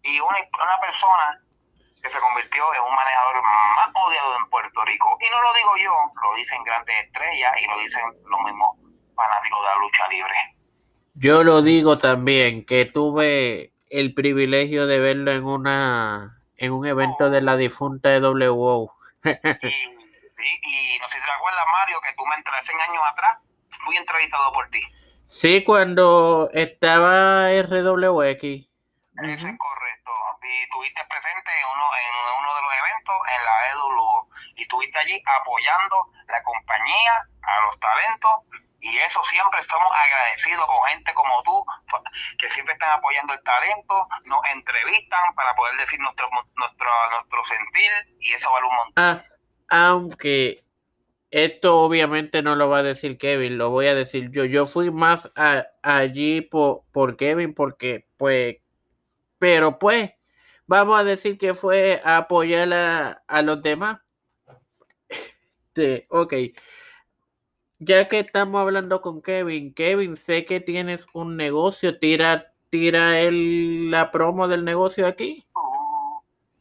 y 0.06 0.20
una, 0.20 0.38
una 0.38 0.80
persona 0.80 1.40
que 2.00 2.10
se 2.10 2.20
convirtió 2.20 2.62
en 2.74 2.82
un 2.82 2.94
manejador 2.94 3.42
más 3.42 3.90
odiado 4.06 4.36
en 4.36 4.48
Puerto 4.48 4.84
Rico. 4.84 5.18
Y 5.20 5.30
no 5.30 5.42
lo 5.42 5.52
digo 5.54 5.76
yo, 5.82 5.94
lo 6.22 6.34
dicen 6.36 6.62
grandes 6.62 7.06
estrellas 7.06 7.52
y 7.60 7.66
lo 7.66 7.78
dicen 7.78 8.04
los 8.30 8.40
mismos 8.42 8.78
fanáticos 9.16 9.62
de 9.62 9.68
la 9.68 9.76
lucha 9.78 10.08
libre. 10.08 10.36
Yo 11.14 11.42
lo 11.42 11.60
digo 11.62 11.98
también, 11.98 12.64
que 12.64 12.84
tuve 12.84 13.72
el 13.90 14.14
privilegio 14.14 14.86
de 14.86 14.98
verlo 14.98 15.32
en 15.32 15.44
una 15.44 16.42
en 16.58 16.72
un 16.72 16.86
evento 16.86 17.30
de 17.30 17.42
la 17.42 17.56
difunta 17.56 18.08
de 18.08 18.20
WO. 18.20 18.96
y, 19.24 19.28
sí, 19.28 20.60
y 20.62 20.98
no 20.98 21.08
sé 21.08 21.18
si 21.18 21.24
te 21.24 21.30
acuerdas, 21.30 21.64
Mario, 21.70 22.00
que 22.00 22.14
tú 22.16 22.24
me 22.26 22.36
entraste 22.36 22.72
en 22.72 22.80
años 22.80 23.02
atrás, 23.12 23.38
fui 23.84 23.96
entrevistado 23.96 24.52
por 24.52 24.68
ti. 24.70 24.80
Sí, 25.26 25.64
cuando 25.64 26.48
estaba 26.54 27.50
RWX. 27.50 28.42
Eso 28.42 29.48
es 29.48 29.58
correcto. 29.58 30.12
Y 30.42 30.62
estuviste 30.62 31.00
presente 31.10 31.50
en 31.50 31.66
uno, 31.74 31.84
en 31.98 32.40
uno 32.40 32.54
de 32.54 32.62
los 32.62 32.72
eventos 32.78 33.16
en 33.36 33.44
la 33.44 33.70
EWO. 33.72 34.28
Y 34.54 34.62
estuviste 34.62 34.98
allí 34.98 35.22
apoyando 35.40 36.06
la 36.28 36.42
compañía, 36.42 37.26
a 37.42 37.60
los 37.66 37.80
talentos 37.80 38.65
y 38.86 38.98
eso 38.98 39.20
siempre 39.24 39.60
estamos 39.60 39.88
agradecidos 39.92 40.64
con 40.66 40.90
gente 40.90 41.12
como 41.14 41.42
tú, 41.42 41.64
que 42.38 42.48
siempre 42.50 42.74
están 42.74 42.90
apoyando 42.90 43.32
el 43.34 43.42
talento, 43.42 44.06
nos 44.24 44.40
entrevistan 44.52 45.34
para 45.34 45.54
poder 45.56 45.76
decir 45.78 45.98
nuestro, 45.98 46.28
nuestro, 46.54 46.88
nuestro 47.10 47.44
sentir 47.44 47.90
y 48.20 48.32
eso 48.32 48.48
vale 48.52 48.66
un 48.66 48.76
montón. 48.76 48.94
Ah, 48.96 49.24
aunque 49.68 50.64
esto 51.32 51.80
obviamente 51.80 52.42
no 52.42 52.54
lo 52.54 52.68
va 52.68 52.78
a 52.78 52.82
decir 52.84 53.18
Kevin, 53.18 53.58
lo 53.58 53.70
voy 53.70 53.88
a 53.88 53.94
decir 53.94 54.30
yo. 54.30 54.44
Yo 54.44 54.66
fui 54.66 54.92
más 54.92 55.32
allí 55.82 56.42
por, 56.42 56.82
por 56.92 57.16
Kevin 57.16 57.54
porque 57.54 58.06
pues, 58.16 58.58
pero 59.38 59.80
pues, 59.80 60.12
vamos 60.66 61.00
a 61.00 61.04
decir 61.04 61.38
que 61.38 61.54
fue 61.54 62.00
a 62.04 62.18
apoyar 62.18 62.72
a, 62.72 63.22
a 63.26 63.42
los 63.42 63.60
demás. 63.62 63.98
Sí, 65.74 66.06
ok. 66.10 66.34
Ya 67.78 68.08
que 68.08 68.20
estamos 68.20 68.62
hablando 68.62 69.02
con 69.02 69.20
Kevin, 69.20 69.74
Kevin, 69.74 70.16
sé 70.16 70.46
que 70.46 70.60
tienes 70.60 71.06
un 71.12 71.36
negocio, 71.36 71.98
tira, 71.98 72.46
tira 72.70 73.18
el, 73.20 73.90
la 73.90 74.10
promo 74.10 74.48
del 74.48 74.64
negocio 74.64 75.06
aquí. 75.06 75.46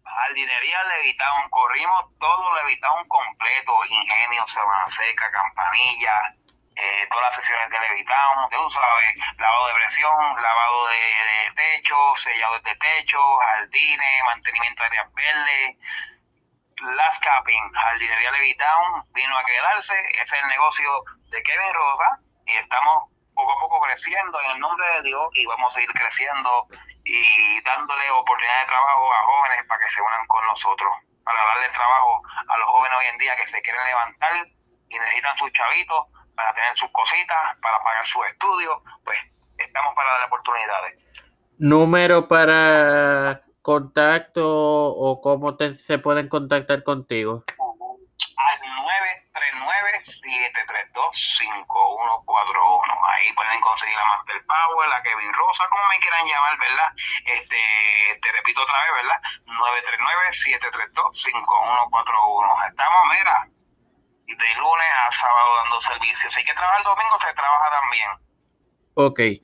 jardinería 0.04 0.84
Levitown, 0.84 1.50
corrimos 1.50 2.20
todo 2.20 2.56
Levitown 2.58 3.08
completo, 3.08 3.72
ingenio, 3.88 4.44
sabana 4.46 4.90
seca, 4.90 5.32
campanilla, 5.32 6.36
eh, 6.76 7.08
todas 7.10 7.28
las 7.28 7.36
sesiones 7.38 7.70
de 7.70 7.80
Levitown, 7.80 8.50
tú 8.52 8.70
sabes, 8.72 9.16
lavado 9.40 9.68
de 9.68 9.74
presión, 9.74 10.20
lavado 10.36 10.88
de, 10.88 11.00
de 11.00 11.52
techo, 11.56 11.96
sellado 12.18 12.60
de 12.60 12.76
techo, 12.76 13.20
jardines, 13.38 14.24
mantenimiento 14.26 14.84
de 14.84 14.88
áreas 14.88 15.14
verdes 15.14 15.78
Last 16.82 17.24
Capping, 17.24 17.72
Jardinería 17.74 18.32
Levitown, 18.32 19.04
vino 19.14 19.38
a 19.38 19.46
quedarse. 19.46 19.96
Es 20.22 20.34
el 20.34 20.48
negocio 20.48 20.90
de 21.30 21.42
Kevin 21.44 21.74
Rosa 21.74 22.20
y 22.46 22.58
estamos 22.58 23.10
poco 23.34 23.52
a 23.52 23.60
poco 23.60 23.80
creciendo 23.82 24.40
en 24.42 24.52
el 24.52 24.60
nombre 24.60 24.88
de 24.96 25.04
Dios 25.04 25.30
y 25.34 25.46
vamos 25.46 25.74
a 25.74 25.76
seguir 25.76 25.92
creciendo 25.94 26.68
y 27.04 27.62
dándole 27.62 28.10
oportunidad 28.12 28.62
de 28.62 28.66
trabajo 28.68 29.14
a 29.14 29.24
jóvenes 29.24 29.66
para 29.68 29.86
que 29.86 29.92
se 29.92 30.02
unan 30.02 30.26
con 30.28 30.46
nosotros, 30.46 30.92
para 31.24 31.46
darle 31.46 31.70
trabajo 31.70 32.22
a 32.48 32.58
los 32.58 32.70
jóvenes 32.70 32.98
hoy 33.00 33.06
en 33.08 33.18
día 33.20 33.36
que 33.36 33.48
se 33.48 33.62
quieren 33.62 33.86
levantar 33.86 34.34
y 34.90 35.00
necesitan 35.00 35.38
sus 35.38 35.52
chavitos 35.54 36.08
para 36.36 36.54
tener 36.54 36.76
sus 36.76 36.92
cositas, 36.92 37.58
para 37.62 37.80
pagar 37.84 38.08
sus 38.08 38.26
estudios, 38.28 38.82
pues 39.04 39.20
estamos 39.58 39.96
para 39.96 40.12
darle 40.12 40.26
oportunidades. 40.26 41.00
Número 41.58 42.28
para 42.28 43.45
contacto 43.66 44.46
o 44.46 45.20
cómo 45.26 45.58
se 45.58 45.98
pueden 45.98 46.30
contactar 46.30 46.84
contigo? 46.84 47.46
Al 47.50 48.60
5141. 51.16 52.94
Ahí 53.10 53.34
pueden 53.34 53.60
conseguir 53.62 53.98
a 53.98 54.06
Master 54.06 54.38
Power, 54.46 54.94
a 54.94 55.02
Kevin 55.02 55.34
Rosa, 55.34 55.66
como 55.70 55.82
me 55.90 55.98
quieran 55.98 56.28
llamar, 56.30 56.56
¿verdad? 56.60 56.94
Este, 57.26 57.58
te 58.22 58.32
repito 58.38 58.62
otra 58.62 58.78
vez, 58.86 59.02
¿verdad? 59.02 59.18
939-732-5141. 61.10 62.70
Estamos, 62.70 63.02
mira, 63.18 63.50
de 64.30 64.54
lunes 64.62 64.92
a 64.94 65.12
sábado 65.12 65.56
dando 65.64 65.82
servicio. 65.82 66.30
Si 66.30 66.38
hay 66.40 66.46
que 66.46 66.54
trabajar 66.54 66.82
el 66.82 66.86
domingo, 66.86 67.18
se 67.18 67.34
trabaja 67.34 67.70
también. 67.82 68.12
Ok. 68.94 69.42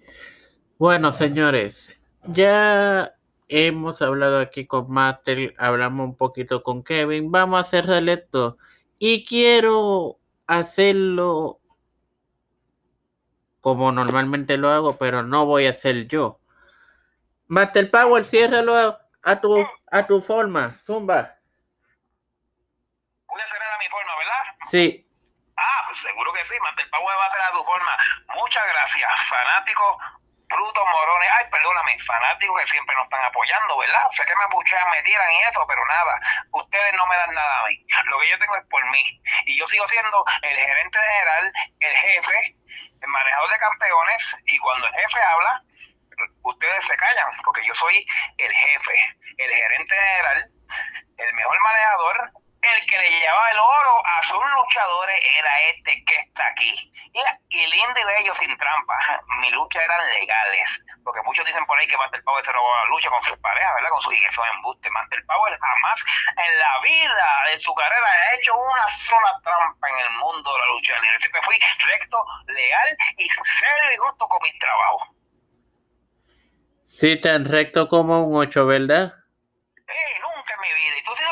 Bueno, 0.78 1.12
señores, 1.12 2.00
ya 2.26 3.10
hemos 3.52 4.02
hablado 4.02 4.40
aquí 4.40 4.66
con 4.66 4.90
Master, 4.90 5.54
hablamos 5.58 6.06
un 6.06 6.16
poquito 6.16 6.64
con 6.64 6.84
Kevin. 6.84 7.32
Vamos 7.32 7.60
a 7.60 7.70
cerrar 7.70 8.08
esto. 8.08 8.58
Y 8.98 9.26
quiero 9.26 10.18
hacerlo 10.48 11.60
como 13.60 13.92
normalmente 13.92 14.58
lo 14.58 14.70
hago, 14.70 14.98
pero 14.98 15.22
no 15.22 15.46
voy 15.46 15.68
a 15.68 15.72
hacer 15.72 16.08
yo. 16.08 16.40
Master 17.48 17.92
Power, 17.92 18.24
ciérralo 18.24 18.98
a, 19.22 19.42
tu, 19.42 19.68
a 19.92 20.08
tu 20.08 20.22
forma. 20.22 20.74
Zumba. 20.86 21.36
Voy 23.28 23.42
a 23.42 23.48
cerrar 23.50 23.74
a 23.74 23.78
mi 23.80 23.90
forma, 23.90 24.12
¿verdad? 24.18 24.70
Sí. 24.70 25.08
Ah, 25.58 25.84
pues 25.90 26.02
seguro 26.02 26.32
que 26.34 26.46
sí. 26.46 26.56
Master 26.64 26.90
Power 26.90 27.18
va 27.20 27.24
a 27.26 27.28
hacer 27.28 27.42
a 27.42 27.52
tu 27.52 27.64
forma. 27.66 27.98
Muchas 28.40 28.64
gracias, 28.66 29.10
fanático 29.28 30.21
brutos, 30.52 30.86
morones, 30.88 31.30
ay, 31.40 31.46
perdóname, 31.50 31.98
fanáticos 32.00 32.62
que 32.62 32.68
siempre 32.68 32.96
nos 32.96 33.06
están 33.06 33.24
apoyando, 33.24 33.78
¿verdad? 33.78 34.06
Sé 34.12 34.26
que 34.26 34.36
me 34.36 34.44
apuchean, 34.44 34.90
me 34.90 35.02
tiran 35.04 35.32
y 35.32 35.42
eso, 35.44 35.66
pero 35.68 35.86
nada, 35.86 36.20
ustedes 36.52 36.94
no 36.94 37.08
me 37.08 37.16
dan 37.16 37.34
nada 37.34 37.60
a 37.60 37.68
mí. 37.68 37.86
Lo 38.06 38.20
que 38.20 38.30
yo 38.30 38.40
tengo 38.40 38.56
es 38.58 38.66
por 38.68 38.84
mí. 38.90 39.20
Y 39.46 39.58
yo 39.58 39.68
sigo 39.68 39.88
siendo 39.88 40.24
el 40.42 40.58
gerente 40.58 41.00
general, 41.00 41.54
el 41.80 41.98
jefe, 41.98 42.56
el 43.02 43.08
manejador 43.08 43.50
de 43.52 43.60
campeones, 43.60 44.44
y 44.46 44.58
cuando 44.60 44.88
el 44.88 44.94
jefe 44.94 45.22
habla, 45.22 45.62
ustedes 46.44 46.86
se 46.86 46.98
callan, 46.98 47.32
porque 47.44 47.66
yo 47.66 47.74
soy 47.74 48.06
el 48.38 48.54
jefe, 48.54 48.96
el 49.38 49.52
gerente 49.52 49.96
general, 49.96 50.50
el 51.18 51.34
mejor 51.34 51.60
manejador, 51.60 52.32
el 52.62 52.86
que 52.88 52.98
le 52.98 53.10
llevaba 53.10 53.52
el 53.52 53.60
oro 53.60 54.06
a 54.06 54.22
sus 54.22 54.44
luchadores 54.54 55.24
era 55.40 55.62
este 55.70 56.04
que 56.06 56.16
está 56.16 56.48
aquí. 56.48 56.94
Y, 57.50 57.68
lindo 57.68 58.00
y 58.00 58.04
bello 58.04 58.34
sin 58.34 58.56
trampa. 58.58 58.98
Mi 59.42 59.50
lucha 59.50 59.84
eran 59.84 60.08
legales. 60.10 60.86
Porque 61.04 61.22
muchos 61.24 61.46
dicen 61.46 61.66
por 61.66 61.78
ahí 61.78 61.88
que 61.88 61.98
Master 61.98 62.24
Power 62.24 62.44
se 62.44 62.52
robó 62.52 62.68
la 62.76 62.86
lucha 62.86 63.10
con 63.10 63.24
sus 63.24 63.38
parejas, 63.40 63.74
¿verdad? 63.76 63.90
Con 63.90 64.02
sus 64.02 64.14
y 64.14 64.24
eso 64.24 64.44
embuste. 64.46 64.90
Master 64.92 65.24
Power 65.26 65.60
jamás 65.60 66.06
en 66.38 66.60
la 66.60 66.80
vida 66.82 67.44
de 67.52 67.60
su 67.60 67.74
carrera 67.74 68.08
ha 68.08 68.36
hecho 68.36 68.56
una 68.56 68.88
sola 68.88 69.34
trampa 69.44 69.90
en 69.90 69.98
el 69.98 70.10
mundo 70.12 70.54
de 70.54 70.60
la 70.60 70.66
lucha 70.68 71.00
libre. 71.00 71.20
Siempre 71.20 71.42
fui 71.42 71.60
recto, 71.86 72.26
legal 72.48 72.98
y 73.18 73.30
serio 73.30 73.94
y 73.94 73.98
justo 73.98 74.28
con 74.28 74.40
mi 74.44 74.60
trabajo. 74.60 75.16
Sí, 76.88 77.20
tan 77.20 77.46
recto 77.46 77.88
como 77.88 78.24
un 78.24 78.38
8, 78.38 78.68
¿verdad? 78.68 79.14
bueno, 81.02 81.04
tú, 81.12 81.12
dices, 81.12 81.28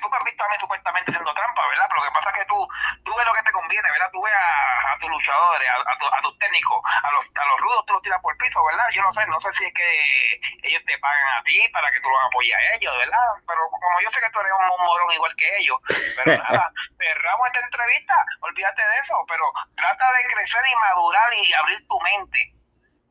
tú 0.00 0.08
me 0.10 0.16
has 0.16 0.24
visto 0.24 0.44
a 0.44 0.48
mí 0.48 0.56
supuestamente 0.58 1.10
haciendo 1.10 1.34
trampa, 1.34 1.66
¿verdad? 1.68 1.86
Pero 1.88 2.00
lo 2.02 2.08
que 2.10 2.14
pasa 2.14 2.30
es 2.30 2.36
que 2.36 2.44
tú, 2.46 2.68
tú 3.04 3.14
ves 3.14 3.26
lo 3.26 3.34
que 3.34 3.42
te 3.42 3.52
conviene, 3.52 3.90
¿verdad? 3.90 4.10
Tú 4.12 4.22
ves 4.22 4.34
a, 4.34 4.98
tus 4.98 5.10
luchadores, 5.10 5.68
a, 5.68 6.20
tus 6.22 6.38
técnicos, 6.38 6.80
a 7.02 7.10
los, 7.12 7.24
a 7.24 7.44
los 7.44 7.60
rudos 7.60 7.84
tú 7.86 7.92
los 7.92 8.02
tiras 8.02 8.20
por 8.22 8.32
el 8.32 8.38
piso, 8.38 8.64
¿verdad? 8.64 8.86
Yo 8.92 9.02
no 9.02 9.12
sé, 9.12 9.26
no 9.26 9.40
sé 9.40 9.52
si 9.52 9.64
es 9.64 9.74
que 9.74 10.40
ellos 10.62 10.82
te 10.86 10.98
pagan 10.98 11.28
a 11.38 11.42
ti 11.42 11.60
para 11.72 11.90
que 11.92 12.00
tú 12.00 12.08
los 12.08 12.24
apoyes 12.24 12.56
a 12.56 12.74
ellos, 12.76 12.96
¿verdad? 12.96 13.26
Pero 13.46 13.60
como 13.70 14.00
yo 14.00 14.10
sé 14.10 14.20
que 14.20 14.30
tú 14.30 14.40
eres 14.40 14.52
un, 14.52 14.86
morón 14.86 15.12
igual 15.12 15.34
que 15.36 15.56
ellos, 15.58 15.78
pero 16.16 16.42
nada, 16.42 16.72
cerramos 16.96 17.46
esta 17.48 17.60
entrevista, 17.60 18.14
olvídate 18.40 18.82
de 18.82 18.98
eso, 18.98 19.14
pero 19.28 19.44
trata 19.76 20.12
de 20.12 20.34
crecer 20.34 20.62
y 20.66 20.74
madurar 20.76 21.34
y 21.34 21.52
abrir 21.52 21.86
tu 21.86 22.00
mente. 22.00 22.52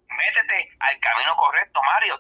Métete 0.10 0.70
al 0.80 1.00
camino 1.00 1.36
correcto, 1.36 1.82
Mario. 1.84 2.18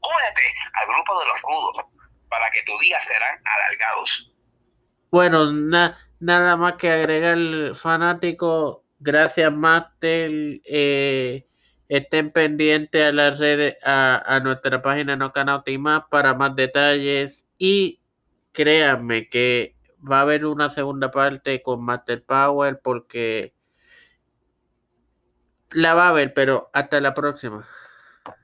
Únete 0.00 0.54
al 0.74 0.86
grupo 0.86 1.18
de 1.20 1.26
los 1.26 1.42
rudos 1.42 1.97
para 2.28 2.50
que 2.50 2.62
tus 2.66 2.80
días 2.80 3.04
serán 3.04 3.38
alargados. 3.44 4.32
Bueno, 5.10 5.52
nada 6.20 6.56
más 6.56 6.74
que 6.74 6.90
agregar, 6.90 7.74
fanático. 7.74 8.84
Gracias, 8.98 9.52
Master. 9.52 10.30
Eh, 10.64 11.46
estén 11.88 12.30
pendientes 12.30 13.04
a 13.06 13.12
las 13.12 13.38
redes, 13.38 13.76
a, 13.82 14.40
nuestra 14.42 14.82
página 14.82 15.16
No 15.16 15.32
Canal 15.32 15.62
Más 15.78 16.04
para 16.10 16.34
más 16.34 16.54
detalles. 16.54 17.48
Y 17.56 18.00
créanme 18.52 19.28
que 19.28 19.76
va 20.00 20.18
a 20.18 20.22
haber 20.22 20.44
una 20.44 20.70
segunda 20.70 21.10
parte 21.10 21.62
con 21.62 21.82
Master 21.84 22.24
Power 22.24 22.80
porque 22.82 23.54
la 25.70 25.94
va 25.94 26.06
a 26.06 26.08
haber, 26.10 26.34
pero 26.34 26.70
hasta 26.72 27.00
la 27.00 27.14
próxima. 27.14 27.66